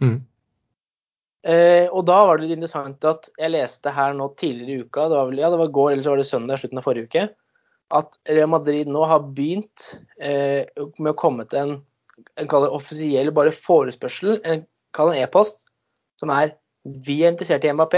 Mm. 0.01 0.19
Uh, 1.41 1.87
og 1.89 2.03
da 2.05 2.19
var 2.27 2.37
det 2.37 2.45
litt 2.45 2.59
interessant 2.59 3.05
at 3.09 3.31
jeg 3.33 3.49
leste 3.49 3.93
her 3.95 4.13
nå 4.13 4.27
tidligere 4.37 4.75
i 4.75 4.83
uka, 4.85 5.07
det 5.09 5.17
var, 5.17 5.29
vel, 5.31 5.39
ja, 5.41 5.49
det 5.49 5.57
var 5.57 5.71
går 5.73 5.93
eller 5.93 6.05
så 6.05 6.13
var 6.13 6.21
det 6.21 6.27
søndag, 6.29 6.61
slutten 6.61 6.81
av 6.81 6.85
forrige 6.85 7.09
uke, 7.09 7.23
at 7.97 8.19
Real 8.29 8.51
Madrid 8.51 8.91
nå 8.91 9.01
har 9.09 9.25
begynt 9.33 9.87
uh, 10.21 10.61
med 11.01 11.09
å 11.09 11.17
komme 11.17 11.47
til 11.49 11.63
en 11.63 11.73
en 12.39 12.49
kaller 12.51 12.73
offisiell 12.73 13.31
bare 13.35 13.53
forespørsel, 13.55 14.39
en 14.45 14.65
kaller 14.95 15.17
en 15.17 15.25
e-post, 15.25 15.65
som 16.21 16.33
er 16.33 16.55
vi 16.83 17.21
er 17.23 17.33
interessert 17.33 17.65
i 17.65 17.73
MAP, 17.73 17.95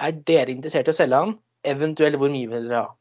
Er 0.00 0.12
dere 0.24 0.48
interessert 0.48 0.88
i 0.88 0.94
å 0.94 0.96
selge 0.96 1.18
han? 1.20 1.34
Eventuelt 1.68 2.16
hvor 2.16 2.30
mye 2.32 2.48
vil 2.48 2.70
dere 2.70 2.86
ha? 2.86 2.94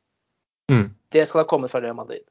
Mm. 0.70 0.90
Det 1.16 1.24
skal 1.26 1.46
ha 1.46 1.48
kommet 1.48 1.72
fra 1.72 1.80
Real 1.80 1.96
Madrid. 1.96 2.26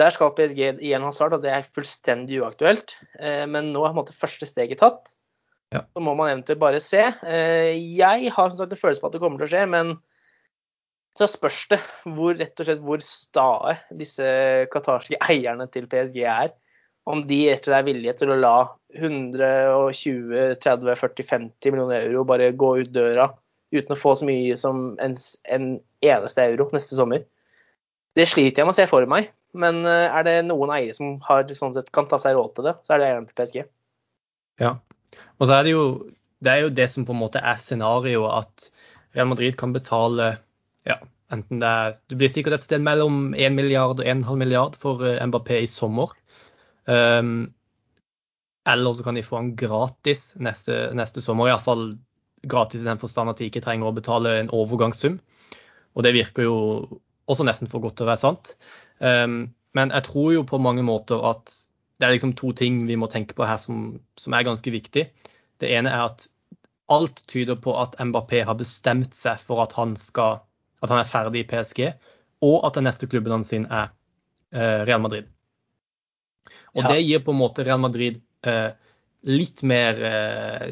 Der 0.00 0.10
skal 0.10 0.32
PSG 0.34 0.80
igjen 0.82 1.04
ha 1.06 1.12
svart 1.14 1.36
at 1.36 1.44
det 1.44 1.52
er 1.54 1.68
fullstendig 1.76 2.40
uaktuelt. 2.42 2.96
Eh, 3.20 3.44
men 3.46 3.70
nå 3.70 3.84
er 3.84 3.92
på 3.92 3.94
en 3.94 4.00
måte 4.00 4.16
første 4.16 4.48
steget 4.48 4.82
tatt. 4.82 5.12
Ja. 5.70 5.84
Så 5.94 6.02
må 6.02 6.16
man 6.18 6.32
eventuelt 6.32 6.58
bare 6.58 6.82
se. 6.82 7.04
Eh, 7.22 7.78
jeg 7.94 8.32
har 8.34 8.50
som 8.50 8.58
sagt 8.58 8.74
en 8.74 8.82
følelse 8.82 9.04
på 9.04 9.10
at 9.10 9.14
det 9.14 9.22
kommer 9.22 9.38
til 9.38 9.46
å 9.46 9.52
skje, 9.52 9.64
men 9.70 9.94
så 11.18 11.30
spørs 11.30 11.62
det 11.70 11.80
hvor, 12.16 12.34
rett 12.34 12.62
og 12.62 12.66
slett 12.66 12.82
hvor 12.86 13.06
stae 13.06 13.76
disse 13.98 14.26
qatarske 14.74 15.18
eierne 15.30 15.70
til 15.70 15.86
PSG 15.90 16.22
er 16.24 16.50
om 17.08 17.22
de 17.26 17.40
slett 17.48 17.74
er 17.74 17.86
villige 17.86 18.14
til 18.18 18.32
å 18.32 18.38
la 18.38 18.56
120, 18.96 20.56
30, 20.62 20.94
40, 20.98 21.28
50 21.30 21.74
millioner 21.74 22.04
euro 22.04 22.24
bare 22.28 22.50
gå 22.52 22.74
ut 22.82 22.92
døra 22.92 23.30
uten 23.70 23.94
å 23.94 23.98
få 23.98 24.16
så 24.18 24.26
mye 24.26 24.56
som 24.58 24.96
en, 25.02 25.14
en 25.46 25.66
eneste 26.02 26.46
euro 26.50 26.66
neste 26.74 26.98
sommer. 26.98 27.24
Det 28.18 28.26
sliter 28.26 28.62
jeg 28.62 28.68
med 28.68 28.74
å 28.74 28.78
se 28.80 28.88
for 28.90 29.06
meg, 29.10 29.30
men 29.54 29.84
eh, 29.86 30.08
er 30.10 30.26
det 30.26 30.36
noen 30.48 30.72
eiere 30.74 30.96
som 30.96 31.18
har, 31.26 31.46
sånn 31.54 31.76
sett, 31.76 31.92
kan 31.94 32.08
ta 32.10 32.18
seg 32.18 32.34
råd 32.34 32.56
til 32.56 32.66
det, 32.66 32.74
så 32.86 32.94
er 32.94 33.02
det 33.02 33.10
eierne 33.10 33.30
til 33.30 33.38
PSG. 33.38 33.60
Ja, 34.60 34.74
og 35.38 35.46
så 35.46 35.60
er 35.60 35.66
det 35.66 35.76
jo 35.76 35.84
det 36.40 36.52
er 36.52 36.64
jo 36.64 36.72
det 36.72 36.86
som 36.90 37.04
på 37.04 37.14
en 37.14 37.20
måte 37.20 37.42
er 37.44 37.58
scenarioet, 37.60 38.44
at 38.44 38.70
Real 39.16 39.28
Madrid 39.30 39.56
kan 39.60 39.74
betale 39.76 40.32
ja, 40.88 40.96
enten 41.34 41.60
det 41.60 41.68
er 41.68 41.96
Det 42.08 42.16
blir 42.18 42.32
sikkert 42.32 42.58
et 42.58 42.66
sted 42.66 42.82
mellom 42.82 43.34
1 43.34 43.54
milliard 43.54 44.00
og 44.00 44.06
1,5 44.06 44.40
milliard 44.40 44.78
for 44.80 45.04
eh, 45.06 45.20
Mbappé 45.26 45.60
i 45.64 45.70
sommer. 45.70 46.14
Um, 46.90 47.52
eller 48.68 48.92
så 48.92 49.04
kan 49.06 49.16
de 49.16 49.22
få 49.24 49.38
den 49.38 49.54
gratis 49.58 50.32
neste, 50.42 50.90
neste 50.96 51.22
sommer. 51.22 51.48
Iallfall 51.48 51.94
gratis 52.50 52.82
i 52.82 52.88
den 52.88 53.00
forstand 53.00 53.30
at 53.32 53.40
de 53.40 53.48
ikke 53.50 53.62
trenger 53.64 53.90
å 53.90 53.96
betale 53.96 54.36
en 54.40 54.52
overgangssum. 54.54 55.18
Og 55.96 56.06
det 56.06 56.14
virker 56.16 56.46
jo 56.46 56.56
også 57.30 57.46
nesten 57.46 57.70
for 57.70 57.82
godt 57.84 57.98
til 58.00 58.08
å 58.08 58.12
være 58.12 58.24
sant. 58.24 58.54
Um, 58.98 59.52
men 59.76 59.94
jeg 59.94 60.06
tror 60.08 60.32
jo 60.34 60.46
på 60.46 60.60
mange 60.62 60.82
måter 60.86 61.22
at 61.30 61.52
det 62.00 62.08
er 62.08 62.14
liksom 62.16 62.34
to 62.38 62.52
ting 62.56 62.84
vi 62.88 62.96
må 62.98 63.10
tenke 63.12 63.36
på 63.36 63.46
her 63.46 63.60
som, 63.60 64.00
som 64.18 64.34
er 64.34 64.46
ganske 64.48 64.72
viktig. 64.72 65.06
Det 65.60 65.72
ene 65.76 65.92
er 65.92 66.08
at 66.08 66.26
alt 66.90 67.22
tyder 67.30 67.58
på 67.60 67.74
at 67.78 67.98
Mbappé 68.00 68.42
har 68.48 68.56
bestemt 68.58 69.14
seg 69.14 69.38
for 69.42 69.62
at 69.62 69.74
han, 69.76 69.94
skal, 70.00 70.40
at 70.82 70.90
han 70.90 71.02
er 71.02 71.10
ferdig 71.10 71.44
i 71.44 71.48
PSG, 71.52 71.84
og 72.46 72.64
at 72.66 72.78
den 72.78 72.88
neste 72.88 73.06
klubben 73.10 73.36
hans 73.36 73.52
er 73.54 73.92
uh, 73.92 74.80
Real 74.88 75.02
Madrid. 75.04 75.28
Og 76.76 76.84
ja. 76.84 76.92
det 76.92 77.02
gir 77.02 77.22
på 77.26 77.34
en 77.34 77.40
måte 77.40 77.66
Real 77.66 77.80
Madrid 77.82 78.20
eh, 78.46 78.70
litt 79.28 79.62
mer 79.66 80.00
eh, 80.06 80.66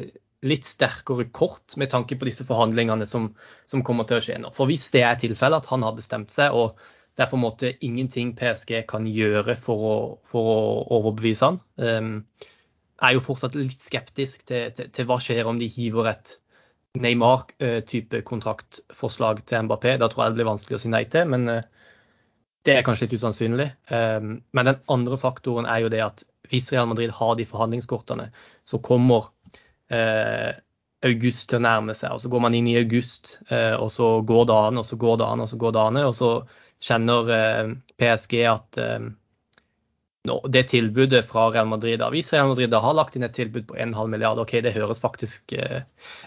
litt 0.47 0.67
sterkere 0.67 1.25
kort 1.35 1.75
med 1.75 1.91
tanke 1.91 2.15
på 2.15 2.27
disse 2.29 2.45
forhandlingene 2.47 3.07
som, 3.09 3.33
som, 3.67 3.83
kommer 3.85 4.07
til 4.07 4.19
å 4.19 4.23
skje 4.23 4.37
nå. 4.39 4.53
For 4.55 4.69
hvis 4.69 4.87
det 4.95 5.03
er 5.03 5.19
tilfellet 5.19 5.65
at 5.65 5.71
han 5.71 5.83
har 5.83 5.97
bestemt 5.97 6.31
seg, 6.31 6.55
og 6.55 6.79
det 7.17 7.25
er 7.25 7.31
på 7.31 7.35
en 7.35 7.43
måte 7.43 7.73
ingenting 7.83 8.31
PSG 8.39 8.85
kan 8.87 9.07
gjøre 9.09 9.57
for 9.59 9.87
å, 9.89 9.95
for 10.31 10.51
å 10.53 10.59
overbevise 10.99 11.49
han, 11.49 11.59
um, 11.83 12.13
er 13.03 13.15
jo 13.15 13.23
fortsatt 13.23 13.57
litt 13.59 13.83
skeptisk 13.83 14.45
til, 14.47 14.71
til, 14.75 14.87
til, 14.95 15.07
hva 15.09 15.19
skjer 15.23 15.47
om 15.47 15.59
de 15.59 15.67
hiver 15.71 16.13
et 16.13 16.37
Neymar-type 16.99 18.23
kontraktforslag 18.25 19.43
til 19.47 19.67
Mbappé. 19.67 19.97
Da 20.01 20.07
tror 20.09 20.23
jeg 20.23 20.33
det 20.33 20.39
blir 20.39 20.49
vanskelig 20.49 20.79
å 20.79 20.81
si 20.81 20.91
nei 20.91 21.03
til. 21.11 21.27
men 21.35 21.51
uh, 21.51 21.59
det 22.67 22.75
er 22.75 22.85
kanskje 22.85 23.07
litt 23.07 23.19
usannsynlig. 23.21 23.69
Ehm, 23.95 24.39
men 24.51 24.67
den 24.67 24.81
andre 24.91 25.17
faktoren 25.19 25.67
er 25.69 25.85
jo 25.85 25.91
det 25.93 26.01
at 26.03 26.23
hvis 26.49 26.71
Real 26.73 26.89
Madrid 26.89 27.13
har 27.15 27.37
de 27.37 27.45
forhandlingskortene, 27.47 28.29
så 28.67 28.81
kommer 28.83 29.29
eh, 29.93 30.57
august 31.05 31.49
til 31.51 31.61
å 31.61 31.65
nærme 31.67 31.95
seg. 31.95 32.15
og 32.15 32.23
Så 32.23 32.31
går 32.33 32.43
man 32.47 32.57
inn 32.57 32.67
i 32.67 32.77
august, 32.81 33.37
eh, 33.47 33.75
og 33.77 33.93
så 33.93 34.17
går 34.27 34.49
det 34.49 34.59
an, 34.67 34.81
og 34.81 34.89
så 34.89 34.99
går 34.99 35.21
det 35.21 35.29
an, 35.29 35.45
og 35.45 35.51
så 35.51 35.61
går 35.61 35.77
det 35.77 35.85
an. 35.85 36.03
Og 36.09 36.13
så 36.17 36.33
kjenner 36.83 37.33
eh, 37.37 37.73
PSG 38.01 38.37
at 38.49 38.83
det 40.51 40.65
tilbudet 40.67 41.21
fra 41.25 41.45
Real 41.49 41.69
Madrid 41.71 42.01
Hvis 42.11 42.33
Real 42.33 42.49
Madrid 42.51 42.73
har 42.75 42.93
lagt 42.93 43.15
inn 43.15 43.23
et 43.23 43.33
tilbud 43.33 43.69
på 43.69 43.77
1,5 43.79 44.11
milliard, 44.11 44.41
ok, 44.43 44.57
det 44.61 44.75
høres 44.75 44.99
faktisk 44.99 45.55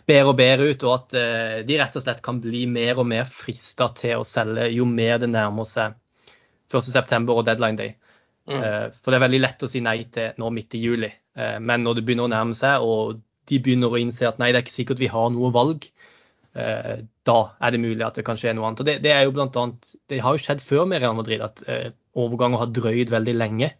bedre 0.09 0.33
og 0.33 0.39
bedre 0.41 0.71
ut, 0.73 0.87
og 0.89 0.95
at 0.97 1.67
de 1.69 1.77
rett 1.79 1.99
og 2.01 2.05
slett 2.07 2.23
kan 2.25 2.41
bli 2.41 2.65
mer 2.67 2.97
og 2.99 3.07
mer 3.13 3.29
frista 3.29 3.91
til 4.01 4.23
å 4.23 4.27
selge 4.27 4.71
jo 4.73 4.89
mer 4.89 5.21
det 5.23 5.29
nærmer 5.31 5.69
seg 5.69 5.93
1.9. 6.73 7.29
og 7.33 7.45
deadline 7.47 7.79
day. 7.79 7.95
Mm. 8.51 8.59
Eh, 8.59 8.87
for 8.99 9.13
det 9.13 9.19
er 9.19 9.27
veldig 9.27 9.43
lett 9.43 9.63
å 9.63 9.71
si 9.71 9.83
nei 9.85 9.99
til 10.13 10.39
nå 10.41 10.51
midt 10.55 10.75
i 10.79 10.83
juli. 10.83 11.11
Eh, 11.37 11.59
men 11.63 11.85
når 11.87 11.99
det 11.99 12.07
begynner 12.07 12.29
å 12.29 12.33
nærme 12.33 12.57
seg, 12.59 12.83
og 12.83 13.21
de 13.51 13.61
begynner 13.63 13.93
å 13.93 14.01
innse 14.01 14.27
at 14.29 14.41
nei, 14.43 14.51
det 14.51 14.61
er 14.61 14.67
ikke 14.67 14.81
sikkert 14.81 15.03
vi 15.03 15.11
har 15.13 15.31
noe 15.35 15.53
valg, 15.55 15.87
eh, 16.59 17.05
da 17.29 17.39
er 17.63 17.75
det 17.75 17.83
mulig 17.83 18.07
at 18.07 18.19
det 18.19 18.27
kan 18.27 18.41
skje 18.41 18.55
noe 18.57 18.69
annet. 18.69 18.83
Og 18.83 18.89
det, 18.89 18.99
det 19.05 19.15
er 19.15 19.27
jo 19.27 19.37
blant 19.37 19.59
annet, 19.61 19.95
det 20.11 20.23
har 20.25 20.37
jo 20.37 20.43
skjedd 20.43 20.65
før 20.65 20.89
med 20.91 21.03
Real 21.05 21.17
Madrid 21.19 21.45
at 21.45 21.63
overganger 22.19 22.65
har 22.65 22.75
drøyd 22.75 23.15
veldig 23.15 23.37
lenge. 23.39 23.73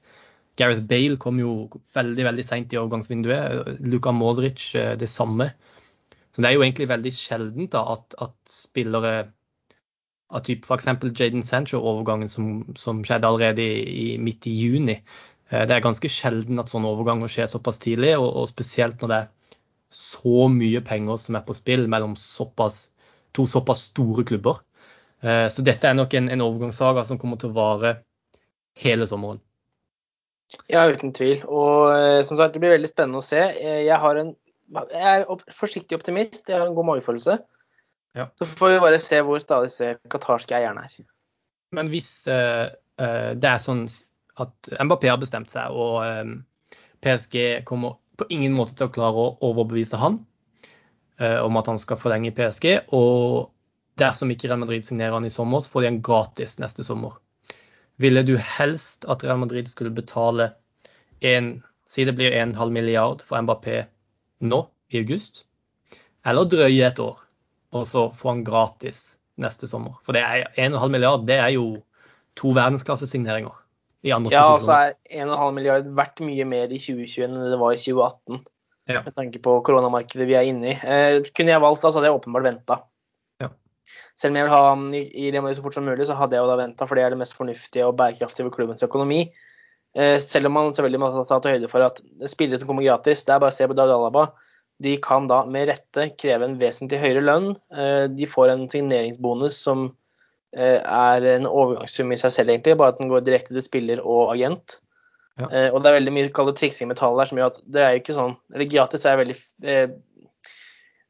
Gareth 0.57 0.85
Bale 0.85 1.17
kom 1.21 1.39
jo 1.41 1.53
veldig 1.97 2.25
veldig 2.29 2.45
seint 2.45 2.73
i 2.75 2.79
overgangsvinduet. 2.79 3.79
Luka 3.89 4.13
Modric 4.13 4.67
det 5.01 5.09
samme. 5.09 5.51
Så 6.33 6.41
det 6.41 6.49
er 6.49 6.57
jo 6.57 6.65
egentlig 6.65 6.89
veldig 6.89 7.13
sjeldent 7.13 7.73
da, 7.75 7.83
at, 7.97 8.15
at 8.25 8.53
spillere 8.53 9.33
av 10.33 10.45
type 10.47 10.67
f.eks. 10.67 10.89
Jaden 11.19 11.45
Sancho-overgangen 11.45 12.31
som, 12.31 12.49
som, 12.79 13.03
skjedde 13.05 13.29
allerede 13.29 13.63
i, 13.65 13.83
i, 14.05 14.07
midt 14.19 14.49
i 14.49 14.55
juni. 14.57 14.97
Eh, 15.51 15.65
det 15.69 15.77
er 15.77 15.85
ganske 15.85 16.11
sjelden 16.11 16.63
at 16.63 16.73
sånne 16.73 16.91
overganger 16.91 17.31
skjer 17.33 17.51
såpass 17.51 17.81
tidlig, 17.83 18.15
og, 18.19 18.29
og, 18.31 18.49
spesielt 18.51 19.03
når 19.03 19.13
det 19.13 19.21
er 19.21 19.31
så 19.93 20.49
mye 20.49 20.81
penger 20.87 21.21
som 21.21 21.37
er 21.37 21.45
på 21.47 21.57
spill 21.57 21.85
mellom 21.93 22.17
såpass, 22.17 22.87
to 23.37 23.47
såpass 23.49 23.89
store 23.93 24.25
klubber. 24.29 24.63
Eh, 25.21 25.47
så 25.53 25.65
dette 25.65 25.89
er 25.89 25.99
nok 25.99 26.17
en, 26.17 26.33
en 26.33 26.45
overgangssaga 26.49 27.05
som 27.09 27.21
kommer 27.21 27.41
til 27.41 27.53
å 27.53 27.59
vare 27.59 27.97
hele 28.81 29.09
sommeren. 29.09 29.43
Ja, 30.69 30.85
uten 30.89 31.13
tvil. 31.17 31.45
Og 31.49 31.93
eh, 31.93 32.21
som 32.25 32.41
sagt, 32.41 32.57
det 32.57 32.65
blir 32.65 32.75
veldig 32.75 32.89
spennende 32.89 33.21
å 33.21 33.25
se. 33.25 33.41
Jeg, 33.61 33.93
en, 34.25 34.35
jeg 34.93 35.13
er 35.13 35.53
forsiktig 35.57 35.97
optimist, 35.97 36.47
jeg 36.49 36.57
har 36.57 36.69
en 36.69 36.77
god 36.77 36.95
magefølelse. 36.95 37.39
Ja. 38.19 38.29
Så 38.39 38.47
får 38.47 38.75
vi 38.75 38.81
bare 38.85 39.01
se 39.01 39.21
hvor 39.25 39.41
stadig 39.41 39.71
disse 39.71 39.95
qatarske 40.13 40.57
eierne 40.57 40.85
er. 40.85 41.05
Men 41.73 41.89
hvis 41.93 42.11
uh, 42.29 42.69
uh, 43.01 43.31
det 43.33 43.49
er 43.49 43.63
sånn 43.63 43.87
at 44.43 44.73
Mbappé 44.81 45.09
har 45.13 45.21
bestemt 45.21 45.53
seg, 45.53 45.73
og 45.73 46.03
um, 46.05 46.37
PSG 47.05 47.65
kommer 47.69 47.97
på 48.21 48.29
ingen 48.33 48.55
måte 48.57 48.77
til 48.77 48.89
å 48.89 48.93
klare 48.93 49.25
å 49.25 49.33
overbevise 49.49 49.99
han 50.01 50.21
uh, 51.21 51.41
om 51.41 51.57
at 51.61 51.71
han 51.73 51.81
skal 51.81 52.01
forlenge 52.01 52.31
i 52.31 52.37
PSG, 52.37 52.69
og 52.93 53.51
dersom 54.01 54.33
ikke 54.33 54.49
Real 54.51 54.61
Madrid 54.63 54.85
signerer 54.85 55.17
han 55.17 55.29
i 55.29 55.33
sommer, 55.33 55.65
så 55.65 55.73
får 55.73 55.85
de 55.85 55.93
en 55.93 56.03
gratis 56.05 56.59
neste 56.61 56.85
sommer. 56.85 57.17
Ville 58.01 58.25
du 58.27 58.37
helst 58.37 59.07
at 59.11 59.25
Real 59.25 59.41
Madrid 59.41 59.69
skulle 59.69 59.93
betale 59.95 60.53
en, 61.25 61.55
si 61.89 62.05
det 62.09 62.17
blir 62.19 62.35
1,5 62.35 62.73
milliard 62.73 63.25
for 63.25 63.41
Mbappé 63.41 63.83
nå 64.45 64.65
i 64.93 65.01
august, 65.01 65.45
eller 66.29 66.49
drøye 66.49 66.89
et 66.89 67.01
år? 67.03 67.21
Og 67.73 67.89
så 67.89 68.07
få 68.15 68.35
han 68.35 68.45
gratis 68.45 69.03
neste 69.41 69.69
sommer. 69.69 69.97
For 70.05 70.17
det 70.17 70.23
er 70.23 70.49
1,5 70.61 70.93
milliard, 70.93 71.27
det 71.29 71.39
er 71.41 71.53
jo 71.55 71.67
to 72.39 72.53
verdensklassesigneringer 72.57 73.55
i 74.03 74.13
andre 74.15 74.33
Ja, 74.35 74.47
og 74.51 74.59
altså 74.59 74.79
er 74.79 74.97
1,5 75.25 75.57
milliard 75.57 75.91
verdt 75.97 76.23
mye 76.25 76.47
mer 76.49 76.73
i 76.73 76.81
2021 76.81 77.29
enn 77.29 77.53
det 77.53 77.61
var 77.61 77.75
i 77.75 77.81
2018. 77.81 78.43
Ja. 78.91 79.03
Med 79.07 79.15
tanke 79.15 79.39
på 79.43 79.61
koronamarkedet 79.65 80.27
vi 80.27 80.35
er 80.35 80.49
inne 80.51 80.73
i. 80.73 80.75
Eh, 80.75 81.29
kunne 81.37 81.55
jeg 81.55 81.63
valgt, 81.63 81.85
da, 81.85 81.93
så 81.93 82.01
hadde 82.01 82.11
jeg 82.11 82.19
åpenbart 82.19 82.49
venta. 82.49 82.81
Ja. 83.41 83.53
Selv 84.19 84.35
om 84.35 84.41
jeg 84.41 84.49
vil 84.49 84.55
ha 84.57 84.63
han 84.67 84.85
i, 84.99 85.05
i 85.07 85.31
Real 85.31 85.45
Madrid 85.45 85.61
så 85.61 85.65
fort 85.65 85.77
som 85.79 85.87
mulig, 85.87 86.09
så 86.09 86.19
hadde 86.19 86.37
jeg 86.37 86.43
jo 86.43 86.51
da 86.51 86.59
venta, 86.59 86.89
for 86.89 86.99
det 86.99 87.07
er 87.07 87.15
det 87.15 87.21
mest 87.23 87.39
fornuftige 87.39 87.87
og 87.87 87.95
bærekraftige 88.01 88.49
ved 88.49 88.57
klubbens 88.57 88.85
økonomi. 88.85 89.23
Eh, 89.95 90.17
selv 90.25 90.51
om 90.51 90.59
man 90.59 90.75
selvfølgelig 90.75 91.03
må 91.05 91.13
ta 91.29 91.39
til 91.39 91.57
høyde 91.57 91.71
for 91.71 91.87
at 91.87 92.03
spillere 92.33 92.59
som 92.59 92.73
kommer 92.73 92.85
gratis, 92.89 93.23
det 93.29 93.37
er 93.37 93.45
bare 93.45 93.55
å 93.55 93.59
se 93.61 93.71
på 93.71 93.79
David 93.79 93.95
Alaba. 93.95 94.33
De 94.83 94.97
kan 95.03 95.27
da 95.31 95.43
med 95.47 95.69
rette 95.71 96.09
kreve 96.19 96.47
en 96.49 96.59
vesentlig 96.61 97.01
høyere 97.03 97.25
lønn. 97.25 97.51
Eh, 97.75 98.07
de 98.11 98.29
får 98.29 98.53
en 98.53 98.65
signeringsbonus 98.71 99.59
som 99.59 99.91
eh, 100.57 100.79
er 100.81 101.29
en 101.37 101.49
overgangssum 101.51 102.13
i 102.13 102.19
seg 102.21 102.35
selv, 102.35 102.55
egentlig, 102.55 102.79
bare 102.81 102.95
at 102.95 103.03
den 103.03 103.13
går 103.13 103.27
direkte 103.27 103.55
til 103.55 103.65
spiller 103.65 104.03
og 104.03 104.33
agent. 104.35 104.79
Ja. 105.41 105.49
Eh, 105.49 105.69
og 105.73 105.83
det 105.83 105.91
er 105.91 105.99
veldig 106.01 106.15
mye 106.17 106.33
kall 106.35 106.51
triksing 106.57 106.91
med 106.91 106.99
tall 107.01 107.17
der 107.17 107.31
som 107.31 107.39
gjør 107.41 107.53
at 107.55 107.61
det 107.73 107.81
er 107.83 107.95
jo 107.95 108.01
ikke 108.03 108.17
sånn 108.19 108.35
Eller 108.53 108.69
gratis 108.69 109.07
er 109.09 109.17
veldig 109.17 109.37
eh, 109.65 109.95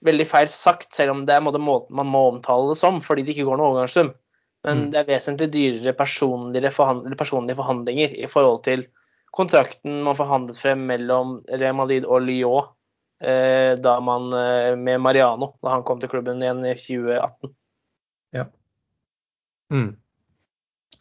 veldig 0.07 0.26
feil 0.31 0.50
sagt, 0.50 0.92
selv 0.95 1.14
om 1.14 1.25
det 1.26 1.35
er 1.35 1.42
måten 1.42 1.95
man 1.97 2.11
må 2.11 2.26
omtale 2.33 2.73
det 2.73 2.78
som, 2.81 3.00
fordi 3.02 3.25
det 3.26 3.37
ikke 3.37 3.49
går 3.49 3.59
noen 3.59 3.73
overgangssum. 3.73 4.12
Men 4.62 4.78
Mm. 4.78 4.90
det 4.90 4.99
er 5.00 5.11
vesentlig 5.11 5.49
dyrere 5.50 5.92
personlige, 5.99 6.71
forhandl 6.71 7.16
personlige 7.19 7.59
forhandlinger 7.59 8.14
i 8.14 8.28
forhold 8.31 8.62
til 8.62 8.85
kontrakten 9.35 10.02
man 10.07 10.14
forhandlet 10.14 10.59
frem 10.59 10.87
mellom 10.87 11.40
Real 11.49 11.75
Madrid 11.75 12.04
og 12.04 12.23
Lyon 12.23 12.69
da 13.23 13.93
man 14.02 14.33
eh, 14.35 14.73
med 14.76 15.00
Mariano, 15.00 15.52
da 15.62 15.76
han 15.76 15.85
kom 15.87 16.00
til 16.02 16.11
klubben 16.11 16.43
igjen 16.43 16.64
i 16.67 16.75
2018. 16.75 17.52
Mm. 19.73 19.93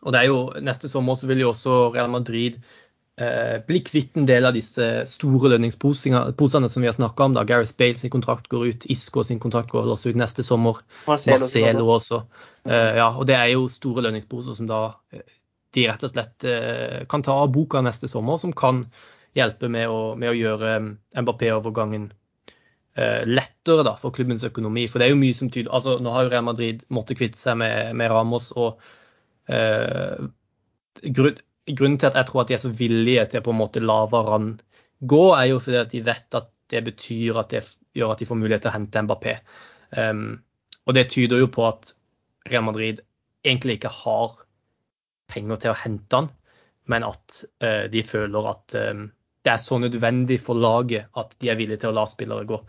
Og 0.01 0.13
det 0.13 0.21
er 0.21 0.29
jo, 0.29 0.37
Neste 0.63 0.89
sommer 0.89 1.17
så 1.19 1.27
vil 1.29 1.43
jo 1.43 1.51
også 1.51 1.91
Real 1.93 2.09
Madrid 2.11 2.57
eh, 3.21 3.59
bli 3.67 3.81
kvitt 3.85 4.17
en 4.17 4.27
del 4.29 4.47
av 4.47 4.55
disse 4.57 4.87
store 5.09 5.51
lønningsposene 5.53 6.71
som 6.71 6.81
vi 6.81 6.89
har 6.89 6.97
snakka 6.97 7.27
om. 7.27 7.35
da. 7.37 7.45
Gareth 7.47 7.75
Bale 7.77 7.99
sin 7.99 8.13
kontrakt 8.13 8.49
går 8.51 8.71
ut, 8.71 8.87
Isco 8.93 9.25
sin 9.27 9.41
kontrakt 9.43 9.71
går 9.73 9.91
også 9.91 10.13
ut 10.13 10.21
neste 10.21 10.45
sommer. 10.47 10.81
Marcelo, 11.07 11.37
Marcelo 11.37 11.85
også. 11.97 12.23
Eh, 12.65 12.97
ja, 13.01 13.11
og 13.11 13.27
Det 13.27 13.37
er 13.37 13.53
jo 13.53 13.67
store 13.71 14.07
lønningsposer 14.07 14.57
som 14.57 14.69
da 14.71 14.83
eh, 15.13 15.27
de 15.75 15.87
rett 15.87 16.03
og 16.03 16.11
slett 16.11 16.47
eh, 16.47 17.01
kan 17.09 17.23
ta 17.23 17.37
av 17.43 17.51
boka 17.53 17.83
neste 17.83 18.09
sommer, 18.11 18.41
som 18.41 18.55
kan 18.55 18.85
hjelpe 19.37 19.69
med 19.71 19.91
å, 19.91 20.01
med 20.19 20.33
å 20.33 20.37
gjøre 20.37 20.73
um, 20.81 20.89
Mbappé-overgangen 21.15 22.09
eh, 22.95 23.21
lettere 23.27 23.85
da, 23.87 23.95
for 23.99 24.13
klubbens 24.15 24.43
økonomi. 24.47 24.87
For 24.91 24.99
det 24.99 25.07
er 25.07 25.13
jo 25.13 25.21
mye 25.21 25.37
som 25.37 25.51
tyder 25.53 25.71
altså 25.73 25.97
Nå 26.03 26.13
har 26.15 26.27
jo 26.27 26.33
Real 26.33 26.47
Madrid 26.47 26.83
måttet 26.93 27.19
kvitte 27.21 27.39
seg 27.39 27.59
med, 27.61 27.95
med 27.99 28.11
Ramos. 28.11 28.51
og 28.55 28.81
eh, 29.51 30.27
grunn, 31.07 31.39
Grunnen 31.71 31.99
til 32.01 32.09
at 32.09 32.17
jeg 32.17 32.27
tror 32.27 32.41
at 32.41 32.49
de 32.49 32.55
er 32.57 32.63
så 32.63 32.71
villige 32.73 33.27
til 33.29 33.39
å 33.39 33.45
på 33.45 33.53
en 33.53 33.59
måte 33.59 33.83
la 33.83 33.99
Varan 34.09 34.55
gå, 35.07 35.25
er 35.37 35.51
jo 35.51 35.59
fordi 35.61 35.77
at 35.77 35.91
de 35.93 36.01
vet 36.05 36.37
at 36.39 36.49
det 36.73 36.81
betyr 36.87 37.37
at 37.37 37.51
det 37.53 37.61
gjør 37.97 38.13
at 38.13 38.21
de 38.21 38.27
får 38.27 38.39
mulighet 38.39 38.63
til 38.65 38.71
å 38.71 38.73
hente 38.73 39.03
Mbappé. 39.05 39.35
Um, 39.93 40.41
og 40.87 40.95
det 40.97 41.09
tyder 41.13 41.43
jo 41.43 41.51
på 41.53 41.67
at 41.67 41.93
Real 42.49 42.65
Madrid 42.65 43.03
egentlig 43.45 43.77
ikke 43.77 43.93
har 43.93 44.35
penger 45.31 45.61
til 45.61 45.73
å 45.73 45.79
hente 45.83 46.17
han, 46.17 46.29
men 46.91 47.05
at 47.07 47.43
uh, 47.63 47.85
de 47.93 48.03
føler 48.03 48.49
at 48.51 48.75
eh, 48.77 49.05
det 49.45 49.53
er 49.53 49.61
så 49.61 49.79
nødvendig 49.81 50.37
for 50.41 50.57
laget 50.57 51.09
at 51.17 51.35
de 51.41 51.49
er 51.49 51.57
villige 51.59 51.81
til 51.81 51.91
å 51.91 51.97
la 51.97 52.05
spillere 52.09 52.47
gå. 52.49 52.59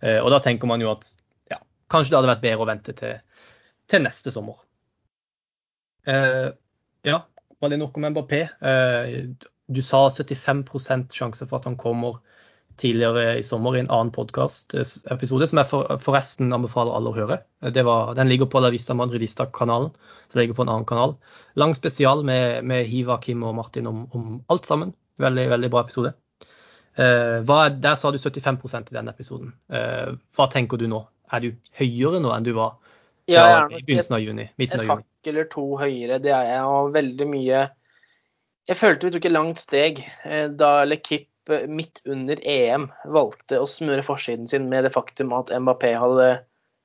Eh, 0.00 0.18
og 0.22 0.30
da 0.32 0.40
tenker 0.44 0.70
man 0.70 0.82
jo 0.82 0.92
at 0.94 1.06
ja, 1.52 1.60
kanskje 1.92 2.12
det 2.12 2.20
hadde 2.20 2.32
vært 2.32 2.44
bedre 2.44 2.64
å 2.64 2.70
vente 2.70 2.94
til, 2.96 3.18
til 3.90 4.04
neste 4.06 4.32
sommer. 4.34 4.60
Uh, 6.02 6.50
ja, 7.06 7.20
var 7.62 7.70
det 7.70 7.78
nok 7.78 7.98
om 7.98 8.08
Mbappé? 8.10 8.40
Uh, 8.58 9.36
du 9.70 9.78
sa 9.86 10.08
75% 10.10 11.14
sjanse 11.14 11.46
for 11.46 11.60
at 11.60 11.68
han 11.68 11.78
kommer 11.78 12.18
tidligere 12.80 13.36
i 13.38 13.44
sommer 13.44 13.76
i 13.76 13.82
en 13.82 13.90
annen 13.92 14.10
podkastepisode, 14.14 15.46
som 15.48 15.60
jeg 15.60 15.68
for, 15.68 15.92
forresten 16.02 16.52
anbefaler 16.56 16.96
alle 16.96 17.12
å 17.12 17.16
høre. 17.16 17.38
Det 17.76 17.84
var, 17.86 18.14
den 18.16 18.30
ligger 18.32 18.48
på 18.50 18.62
La 18.64 18.72
Vista 18.72 18.96
Madridista-kanalen, 18.96 19.92
som 20.32 20.40
ligger 20.40 20.56
på 20.56 20.64
en 20.64 20.72
annen 20.72 20.88
kanal. 20.88 21.14
Lang 21.60 21.76
spesial 21.76 22.24
med, 22.26 22.64
med 22.66 22.88
Hiva, 22.90 23.18
Kim 23.22 23.44
og 23.46 23.54
Martin 23.60 23.90
om, 23.90 24.06
om 24.16 24.40
alt 24.52 24.66
sammen. 24.68 24.94
Veldig, 25.20 25.48
veldig 25.52 25.70
bra 25.72 25.82
episode. 25.84 26.14
Eh, 26.96 27.40
hva, 27.48 27.66
der 27.72 27.96
sa 27.96 28.10
du 28.12 28.18
75% 28.20 28.92
i 28.92 28.96
den 28.96 29.08
episoden. 29.12 29.52
Eh, 29.72 30.12
hva 30.36 30.48
tenker 30.52 30.80
du 30.80 30.86
nå? 30.92 31.02
Er 31.32 31.44
du 31.44 31.52
høyere 31.78 32.20
nå 32.20 32.32
enn 32.34 32.46
du 32.46 32.52
var 32.56 32.76
Ja, 33.30 33.44
ja, 33.46 33.60
i 33.70 33.80
begynnelsen 33.80 34.18
av 34.18 34.24
juni? 34.24 34.48
Midten 34.60 34.80
et 34.80 34.82
av 34.82 34.88
juni? 34.88 34.96
hakk 34.98 35.30
eller 35.32 35.48
to 35.52 35.66
høyere. 35.80 36.20
Det 36.20 36.34
er 36.36 36.50
jeg 36.50 36.64
og 36.68 36.92
veldig 36.96 37.28
mye 37.30 37.62
Jeg 38.68 38.78
følte 38.78 39.08
vi 39.08 39.14
tok 39.16 39.24
et 39.26 39.34
langt 39.34 39.62
steg 39.62 40.02
eh, 40.24 40.48
da 40.48 40.82
Lekip 40.84 41.28
midt 41.66 41.98
under 42.06 42.38
EM 42.46 42.84
valgte 43.10 43.58
å 43.58 43.66
smøre 43.66 44.04
forsiden 44.06 44.46
sin 44.46 44.68
med 44.70 44.84
det 44.86 44.92
faktum 44.94 45.32
at 45.34 45.48
Mbappé 45.50 45.90
hadde 45.98 46.28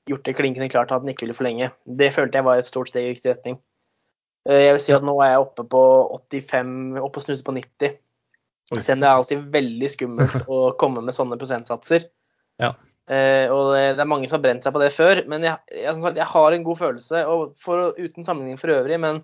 gjort 0.09 0.23
det 0.25 0.33
klinkende 0.33 0.69
klart 0.71 0.89
at 0.89 1.03
han 1.03 1.11
ikke 1.11 1.27
ville 1.27 1.35
forlenge. 1.37 1.69
Det 1.85 2.09
følte 2.15 2.39
jeg 2.39 2.47
var 2.47 2.57
et 2.57 2.65
stort 2.65 2.89
steg 2.89 3.05
i 3.05 3.11
riktig 3.11 3.35
retning. 3.35 3.59
Jeg 4.47 4.73
vil 4.73 4.81
si 4.81 4.95
at 4.95 5.05
nå 5.05 5.13
er 5.21 5.33
jeg 5.35 5.43
oppe 5.43 5.67
på 5.67 5.83
85, 6.31 6.97
oppe 7.03 7.21
og 7.21 7.25
snuser 7.27 7.45
på 7.45 7.53
90. 7.59 7.97
Selv 8.67 8.97
om 8.97 9.03
det 9.03 9.07
er 9.07 9.15
alltid 9.15 9.47
veldig 9.53 9.89
skummelt 9.91 10.37
å 10.53 10.59
komme 10.79 11.03
med 11.05 11.15
sånne 11.15 11.39
prosentsatser. 11.39 12.07
Ja. 12.59 12.73
Eh, 13.07 13.47
og 13.47 13.71
det 13.71 13.83
det 13.95 14.03
er 14.03 14.09
mange 14.09 14.27
som 14.27 14.41
har 14.41 14.43
brent 14.43 14.65
seg 14.65 14.75
på 14.75 14.81
det 14.83 14.91
før. 14.95 15.23
Men 15.31 15.45
jeg, 15.47 15.61
jeg, 15.71 15.95
sagt, 16.01 16.19
jeg 16.19 16.31
har 16.33 16.55
en 16.55 16.67
god 16.67 16.79
følelse, 16.81 17.23
og 17.31 17.53
for, 17.61 17.93
uten 17.95 18.27
sammenligning 18.27 18.59
for 18.59 18.73
øvrig. 18.75 18.99
Men 19.03 19.21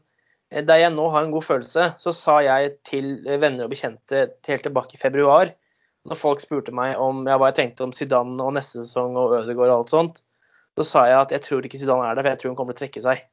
eh, 0.52 0.64
der 0.64 0.86
jeg 0.86 0.94
nå 0.96 1.10
har 1.12 1.26
en 1.26 1.34
god 1.36 1.48
følelse, 1.50 1.90
så 2.00 2.16
sa 2.16 2.40
jeg 2.46 2.78
til 2.88 3.16
eh, 3.28 3.42
venner 3.42 3.68
og 3.68 3.76
bekjente 3.76 4.28
helt 4.48 4.68
tilbake 4.70 4.96
i 4.96 5.02
februar, 5.02 5.52
når 6.08 6.20
folk 6.20 6.44
spurte 6.44 6.76
meg 6.76 6.98
om 7.00 7.24
ja, 7.28 7.38
hva 7.40 7.52
jeg 7.52 7.60
tenkte 7.62 7.86
om 7.86 7.94
Zidane 7.96 8.40
og 8.44 8.56
neste 8.58 8.82
sesong 8.84 9.16
og 9.20 9.38
Ødegaard 9.40 9.72
og 9.72 9.78
alt 9.78 9.94
sånt, 9.94 10.24
så 10.76 10.88
sa 10.88 11.04
jeg 11.08 11.20
at 11.20 11.32
jeg 11.36 11.44
tror 11.46 11.68
ikke 11.68 11.80
Zidane 11.80 12.08
er 12.10 12.18
der, 12.18 12.26
for 12.26 12.34
jeg 12.34 12.42
tror 12.42 12.52
hun 12.52 12.58
kommer 12.60 12.76
til 12.76 12.82
å 12.82 12.86
trekke 12.88 13.04
seg. 13.04 13.24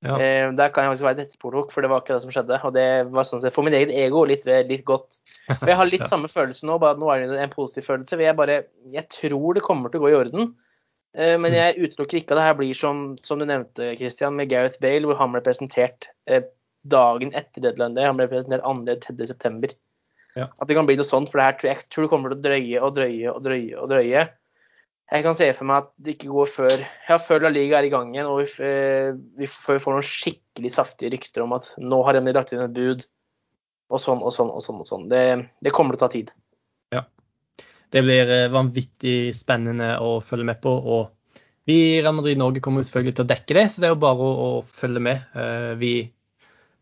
Ja. 0.00 0.14
Eh, 0.16 0.46
der 0.56 0.70
kan 0.72 0.86
jeg 0.86 0.94
faktisk 0.94 1.04
være 1.04 1.18
et 1.18 1.26
etterpåklok, 1.26 1.72
for 1.74 1.84
det 1.84 1.90
var 1.92 2.00
ikke 2.00 2.14
det 2.16 2.22
som 2.24 2.30
skjedde. 2.32 2.56
Og 2.64 2.72
det 2.72 2.86
var 3.12 3.26
sånn 3.28 3.42
sett 3.42 3.52
for 3.52 3.66
min 3.66 3.74
eget 3.76 3.90
ego 3.92 4.22
litt, 4.24 4.46
litt 4.68 4.84
godt. 4.88 5.18
Og 5.58 5.66
jeg 5.70 5.76
har 5.76 5.90
litt 5.90 6.06
Ja. 6.06 6.08
samme 6.08 6.30
følelse 6.32 6.64
nå, 6.64 6.78
bare 6.80 6.96
at 6.96 7.02
nå 7.02 7.10
er 7.12 7.26
det 7.28 7.40
en 7.44 7.52
positiv 7.52 7.84
følelse. 7.90 8.16
Jeg 8.20 8.36
bare, 8.38 8.62
jeg 8.94 9.08
tror 9.12 9.58
det 9.58 9.62
kommer 9.66 9.92
til 9.92 10.00
å 10.00 10.06
gå 10.06 10.12
i 10.14 10.16
orden. 10.22 10.54
Eh, 11.18 11.36
Men 11.42 11.52
jeg 11.52 11.76
utelukker 11.82 12.20
ikke 12.22 12.32
at 12.32 12.40
det 12.40 12.46
her 12.48 12.56
blir 12.62 12.72
som, 12.78 13.18
som 13.26 13.38
du 13.38 13.44
nevnte, 13.44 13.92
Christian, 14.00 14.36
med 14.40 14.48
Gareth 14.48 14.80
Bale, 14.80 15.04
hvor 15.04 15.18
han 15.20 15.32
ble 15.36 15.42
presentert 15.44 16.08
eh, 16.30 16.46
dagen 16.88 17.34
etter 17.36 17.60
deadline 17.60 17.92
day. 17.98 18.06
Han 18.08 18.16
ble 18.16 18.28
presentert 18.30 18.64
2.-3. 18.64 19.26
september. 19.28 19.74
Ja. 20.38 20.46
At 20.62 20.68
det 20.70 20.76
kan 20.78 20.86
bli 20.86 20.94
noe 20.96 21.04
sånt, 21.04 21.28
for 21.28 21.42
det 21.42 21.48
her 21.50 21.74
jeg 21.74 21.88
tror 21.90 22.06
det 22.06 22.10
kommer 22.12 22.30
til 22.32 22.38
å 22.38 22.44
drøye 22.46 22.80
og 22.86 22.94
drøye 22.96 23.32
og 23.34 23.42
drøye. 23.44 23.76
og 23.76 23.90
drøye. 23.90 24.28
Jeg 25.10 25.24
kan 25.26 25.34
se 25.34 25.48
for 25.58 25.66
meg 25.66 25.84
at 25.84 25.88
det 25.98 26.12
ikke 26.14 26.30
går 26.30 26.50
før 26.52 26.74
ja, 26.82 27.16
før 27.18 27.42
La 27.42 27.50
Liga 27.50 27.80
er 27.80 27.88
i 27.88 27.90
gang 27.90 28.12
igjen, 28.14 28.28
og 28.30 28.44
vi, 28.44 28.66
eh, 28.66 29.48
før 29.50 29.78
vi 29.78 29.82
får 29.82 29.96
noen 29.96 30.06
skikkelig 30.06 30.70
saftige 30.76 31.10
rykter 31.16 31.42
om 31.42 31.56
at 31.56 31.72
nå 31.82 31.98
har 32.06 32.14
de 32.14 32.34
lagt 32.36 32.52
inn 32.54 32.62
et 32.62 32.76
bud, 32.76 33.02
og 33.90 34.02
sånn 34.02 34.22
og 34.22 34.30
sånn 34.34 34.52
og 34.54 34.62
sånn. 34.62 34.78
og 34.84 34.86
sånn. 34.86 35.08
Det, 35.10 35.24
det 35.66 35.74
kommer 35.74 35.96
til 35.96 36.00
å 36.00 36.04
ta 36.06 36.12
tid. 36.14 36.30
Ja. 36.94 37.02
Det 37.90 38.04
blir 38.06 38.30
eh, 38.36 38.52
vanvittig 38.54 39.34
spennende 39.34 39.96
å 39.98 40.20
følge 40.22 40.46
med 40.52 40.62
på. 40.62 40.70
og 40.70 41.42
Vi 41.66 41.80
i 41.96 41.98
Real 41.98 42.14
Madrid 42.14 42.38
Norge 42.38 42.62
kommer 42.62 42.86
selvfølgelig 42.86 43.18
til 43.18 43.26
å 43.26 43.32
dekke 43.34 43.58
det, 43.58 43.66
så 43.66 43.82
det 43.82 43.90
er 43.90 43.96
jo 43.96 44.04
bare 44.06 44.30
å, 44.30 44.46
å 44.46 44.50
følge 44.62 45.02
med. 45.10 45.26
Eh, 45.34 45.74
Vi 45.80 45.94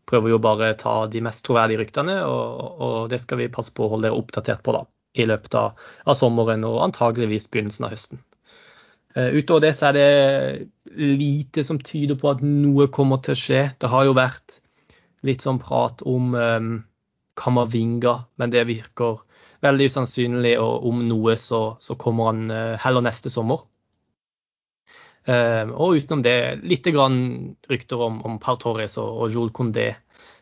prøver 0.09 0.35
jo 0.35 0.41
bare 0.41 0.71
å 0.73 0.77
ta 0.77 0.95
de 1.09 1.25
mest 1.25 1.41
troverdige 1.45 1.81
ryktene, 1.81 2.21
og, 2.29 2.77
og 2.77 3.09
det 3.09 3.23
skal 3.25 3.41
vi 3.41 3.49
passe 3.53 3.73
på 3.73 3.85
å 3.85 3.91
holde 3.95 4.09
dere 4.09 4.21
oppdatert 4.21 4.61
på 4.65 4.73
da, 4.73 4.85
i 5.17 5.25
løpet 5.25 5.55
av, 5.57 5.77
av 6.05 6.17
sommeren 6.17 6.65
og 6.67 6.83
antageligvis 6.85 7.49
begynnelsen 7.51 7.87
av 7.87 7.93
høsten. 7.95 8.21
Eh, 9.15 9.33
Utover 9.39 9.67
det 9.67 9.73
så 9.77 9.89
er 9.89 9.97
det 9.97 10.67
lite 11.19 11.63
som 11.65 11.79
tyder 11.81 12.19
på 12.19 12.29
at 12.31 12.43
noe 12.45 12.89
kommer 12.93 13.21
til 13.25 13.35
å 13.35 13.39
skje. 13.39 13.63
Det 13.81 13.89
har 13.89 14.05
jo 14.05 14.17
vært 14.17 14.59
litt 15.25 15.43
sånn 15.43 15.59
prat 15.61 16.03
om 16.07 16.35
um, 16.35 16.69
Kamavinga, 17.39 18.15
men 18.39 18.53
det 18.53 18.67
virker 18.69 19.19
veldig 19.65 19.89
usannsynlig, 19.91 20.53
og 20.61 20.85
om 20.87 21.01
noe 21.09 21.35
så, 21.39 21.75
så 21.83 21.97
kommer 21.99 22.31
han 22.31 22.45
uh, 22.53 22.77
heller 22.79 23.03
neste 23.03 23.31
sommer. 23.33 23.65
Eh, 25.27 25.65
og 25.69 25.99
utenom 25.99 26.21
det 26.23 26.61
litt 26.63 26.87
rykter 26.87 28.01
om, 28.01 28.21
om 28.25 28.37
Par 28.41 28.59
Torres 28.61 28.97
og, 29.01 29.09
og 29.25 29.33
Joel 29.33 29.51
Condé 29.55 29.91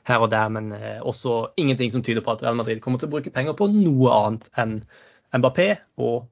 her 0.07 0.23
og 0.23 0.31
der, 0.31 0.49
men 0.53 0.71
eh, 0.75 0.99
også 1.03 1.53
ingenting 1.59 1.91
som 1.91 2.03
tyder 2.05 2.23
på 2.23 2.33
at 2.33 2.43
Real 2.45 2.57
Madrid 2.57 2.81
kommer 2.83 3.01
til 3.01 3.09
å 3.09 3.15
bruke 3.17 3.33
penger 3.33 3.57
på 3.57 3.67
noe 3.73 4.13
annet 4.15 4.49
enn 4.59 4.79
Mbappé 5.35 5.69
og 6.03 6.29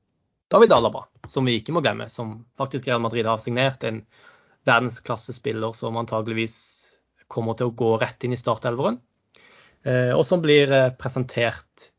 David 0.51 0.75
Alaba, 0.75 1.03
som 1.27 1.47
vi 1.47 1.57
ikke 1.59 1.73
må 1.75 1.81
glemme, 1.83 2.07
som 2.11 2.37
faktisk 2.59 2.87
Real 2.87 3.03
Madrid 3.03 3.27
har 3.27 3.41
signert. 3.41 3.83
En 3.83 4.03
verdensklassespiller 4.65 5.75
som 5.77 5.97
antageligvis 5.99 6.57
kommer 7.31 7.57
til 7.57 7.71
å 7.71 7.75
gå 7.75 7.95
rett 8.01 8.23
inn 8.23 8.35
i 8.35 8.39
startelveren, 8.39 9.01
eh, 9.83 10.13
og 10.15 10.23
som 10.27 10.43
blir 10.45 10.71
eh, 10.71 10.91
presentert 10.95 11.89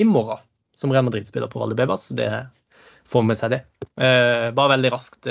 i 0.00 0.06
morgen 0.08 0.40
som 0.80 0.90
Real 0.90 1.04
Madrid-spiller 1.06 1.52
på 1.52 1.60
Valle 1.60 1.76
Bebas. 1.76 2.08
Så 2.08 2.16
det 2.18 2.30
får 3.10 3.26
med 3.28 3.36
seg 3.36 3.52
det. 3.52 3.58
Bare 4.00 4.70
veldig 4.72 4.90
raskt. 4.94 5.26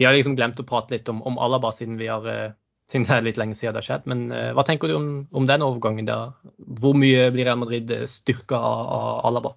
Eh, 0.00 0.02
vi 0.02 0.06
har 0.08 0.16
liksom 0.16 0.36
glemt 0.36 0.60
å 0.60 0.66
prate 0.66 0.96
litt 0.96 1.08
om, 1.08 1.22
om 1.22 1.38
Alaba 1.38 1.72
siden, 1.72 1.98
vi 2.00 2.08
har, 2.08 2.26
eh, 2.26 2.52
siden 2.90 3.06
det 3.06 3.16
er 3.16 3.26
litt 3.26 3.40
lenge 3.40 3.54
siden 3.54 3.74
det 3.74 3.82
har 3.82 3.88
skjedd. 3.88 4.06
Men 4.08 4.30
uh, 4.32 4.52
hva 4.56 4.64
tenker 4.64 4.88
du 4.88 4.96
om, 4.96 5.08
om 5.32 5.46
den 5.46 5.62
overgangen? 5.62 6.08
der? 6.08 6.32
Hvor 6.80 6.96
mye 6.96 7.30
blir 7.30 7.44
Real 7.44 7.60
Madrid 7.60 7.92
styrka 8.08 8.56
av, 8.56 8.86
av 8.96 9.26
Alaba? 9.28 9.56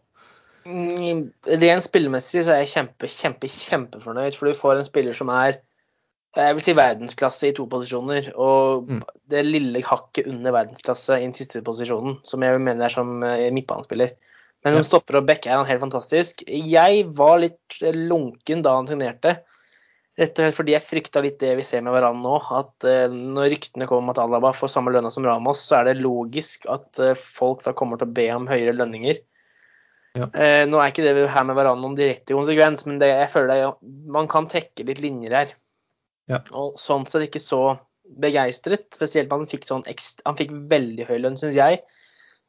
Mm, 0.65 1.29
rent 1.59 1.83
spillemessig 1.83 2.43
så 2.43 2.53
er 2.53 2.63
jeg 2.63 2.73
kjempe, 2.73 3.09
kjempe, 3.11 3.49
kjempefornøyd, 3.51 4.35
for 4.35 4.47
du 4.47 4.55
får 4.55 4.79
en 4.79 4.87
spiller 4.87 5.15
som 5.17 5.31
er 5.33 5.61
jeg 6.33 6.55
vil 6.57 6.63
si 6.65 6.73
verdensklasse 6.73 7.45
i 7.45 7.53
to 7.53 7.67
posisjoner, 7.69 8.31
og 8.41 8.87
mm. 8.89 9.01
det 9.29 9.43
lille 9.45 9.83
hakket 9.85 10.25
under 10.31 10.55
verdensklasse 10.55 11.19
i 11.19 11.27
den 11.27 11.35
siste 11.37 11.61
posisjonen, 11.61 12.15
som 12.25 12.41
jeg 12.41 12.57
mener 12.57 12.87
er 12.87 12.93
som 12.95 13.19
midtbanespiller. 13.21 14.15
Men 14.65 14.79
som 14.79 14.87
stopper 14.87 15.19
og 15.19 15.27
back 15.27 15.45
er 15.45 15.59
han 15.59 15.67
helt 15.69 15.83
fantastisk. 15.83 16.41
Jeg 16.47 17.03
var 17.13 17.37
litt 17.43 17.77
lunken 17.83 18.63
da 18.65 18.73
han 18.79 18.89
signerte. 18.89 19.35
Rett 20.13 20.37
og 20.37 20.43
slett 20.43 20.57
fordi 20.59 20.75
jeg 20.75 20.85
frykta 20.85 21.21
litt 21.25 21.39
det 21.41 21.55
vi 21.57 21.63
ser 21.65 21.81
med 21.81 21.95
hverandre 21.95 22.21
nå. 22.21 22.39
At 22.59 22.85
uh, 22.85 23.09
når 23.09 23.49
ryktene 23.55 23.87
kommer 23.89 24.05
om 24.05 24.11
at 24.13 24.21
Alaba 24.21 24.51
får 24.53 24.69
samme 24.75 24.93
lønna 24.93 25.09
som 25.13 25.25
Ramos, 25.25 25.63
så 25.65 25.79
er 25.79 25.89
det 25.89 26.03
logisk 26.03 26.67
at 26.69 27.01
uh, 27.01 27.15
folk 27.17 27.63
da 27.65 27.73
kommer 27.77 27.97
til 27.97 28.11
å 28.11 28.15
be 28.19 28.27
om 28.35 28.45
høyere 28.49 28.75
lønninger. 28.77 29.23
Ja. 30.13 30.27
Uh, 30.29 30.61
nå 30.69 30.77
er 30.77 30.93
ikke 30.93 31.07
det 31.07 31.25
her 31.33 31.47
med 31.49 31.57
hverandre 31.57 31.81
noen 31.81 31.97
direkte 31.97 32.37
konsekvens, 32.37 32.85
men 32.85 33.01
det, 33.01 33.09
jeg 33.09 33.31
føler 33.33 33.55
det, 33.55 33.71
man 34.13 34.29
kan 34.29 34.49
trekke 34.51 34.85
litt 34.85 35.01
linjer 35.01 35.33
her. 35.39 35.57
Ja. 36.29 36.43
Og 36.53 36.77
sånn 36.79 37.09
sett 37.09 37.25
ikke 37.25 37.41
så 37.41 37.63
begeistret. 38.21 38.91
Spesielt 38.93 39.33
man 39.33 39.49
fikk 39.49 39.65
sånn 39.65 39.83
ekstra, 39.89 40.27
Han 40.29 40.37
fikk 40.37 40.53
veldig 40.69 41.09
høy 41.09 41.17
lønn, 41.23 41.41
syns 41.41 41.57
jeg. 41.57 41.81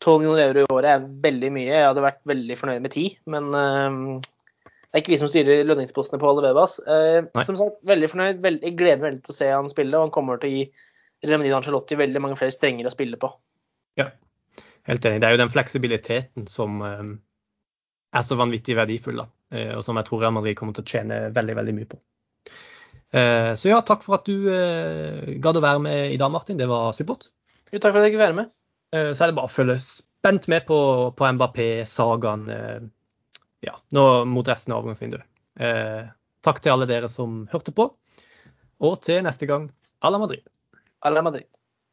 12 0.04 0.20
millioner 0.20 0.50
euro 0.50 0.66
i 0.66 0.72
året 0.74 0.90
er 0.90 1.10
veldig 1.24 1.50
mye. 1.54 1.70
Jeg 1.70 1.88
hadde 1.88 2.04
vært 2.04 2.20
veldig 2.28 2.56
fornøyd 2.60 2.84
med 2.84 2.92
10, 2.92 3.18
men 3.32 4.20
det 4.94 5.00
er 5.00 5.02
ikke 5.02 5.12
vi 5.16 5.18
som 5.18 5.30
styrer 5.30 5.64
lønningspostene 5.66 6.20
på 6.22 6.28
Alle 6.30 6.44
Vebas. 6.46 6.76
Uh, 6.86 7.26
som 7.42 7.58
sagt, 7.58 7.80
veldig 7.90 8.10
fornøyd. 8.12 8.38
Veld, 8.44 8.62
jeg 8.62 8.76
gleder 8.78 9.00
meg 9.00 9.08
veldig 9.08 9.24
til 9.26 9.34
å 9.34 9.36
se 9.40 9.50
han 9.50 9.70
spille, 9.72 9.98
og 9.98 10.06
han 10.06 10.14
kommer 10.14 10.38
til 10.38 10.52
å 10.52 10.54
gi 10.54 11.26
Remedin 11.26 11.56
Angelotti 11.56 11.98
veldig 11.98 12.22
mange 12.22 12.38
flere 12.38 12.54
strenger 12.54 12.86
å 12.86 12.94
spille 12.94 13.18
på. 13.18 13.32
Ja, 13.98 14.08
helt 14.86 15.10
enig. 15.10 15.20
Det 15.20 15.28
er 15.28 15.34
jo 15.34 15.42
den 15.42 15.50
fleksibiliteten 15.50 16.46
som 16.50 16.78
eh, 16.86 17.04
er 18.14 18.26
så 18.26 18.38
vanvittig 18.38 18.78
verdifull, 18.78 19.24
da. 19.24 19.28
og 19.74 19.82
som 19.86 19.98
jeg 19.98 20.06
tror 20.06 20.22
Real 20.22 20.34
Madrid 20.36 20.58
kommer 20.58 20.76
til 20.76 20.84
å 20.84 20.92
tjene 20.94 21.22
veldig, 21.34 21.56
veldig 21.58 21.74
mye 21.74 21.90
på. 21.90 21.98
Så 23.14 23.70
ja, 23.70 23.76
takk 23.86 24.02
for 24.02 24.16
at 24.16 24.26
du 24.26 24.46
gadd 25.42 25.58
å 25.58 25.62
være 25.62 25.82
med 25.82 26.14
i 26.14 26.18
dag, 26.18 26.32
Martin. 26.34 26.58
Det 26.58 26.66
var 26.70 26.94
supert. 26.94 27.28
Jo, 27.70 27.80
takk 27.80 27.90
for 27.90 27.98
at 27.98 28.06
jeg 28.06 28.14
fikk 28.14 28.22
være 28.22 28.38
med. 28.38 28.54
Eh, 28.94 29.10
så 29.14 29.24
er 29.24 29.30
det 29.30 29.38
bare 29.38 29.50
å 29.50 29.54
følge 29.54 29.78
spent 29.82 30.46
med 30.50 30.66
på, 30.68 30.78
på 31.16 31.30
Mbappé-sagaen 31.36 32.44
eh, 32.52 32.84
ja, 33.64 33.74
nå 33.96 34.04
mot 34.28 34.48
resten 34.48 34.74
av 34.74 34.82
overgangsvinduet. 34.82 35.26
Eh, 35.60 36.04
takk 36.44 36.60
til 36.60 36.74
alle 36.74 36.88
dere 36.90 37.08
som 37.10 37.44
hørte 37.52 37.74
på, 37.74 37.88
og 38.84 38.96
til 39.04 39.22
neste 39.24 39.48
gang 39.48 39.68
à 40.04 40.10
la 40.12 40.20
Madrid. 40.20 40.44
À 41.00 41.10
la 41.10 41.22
Madrid. 41.22 41.48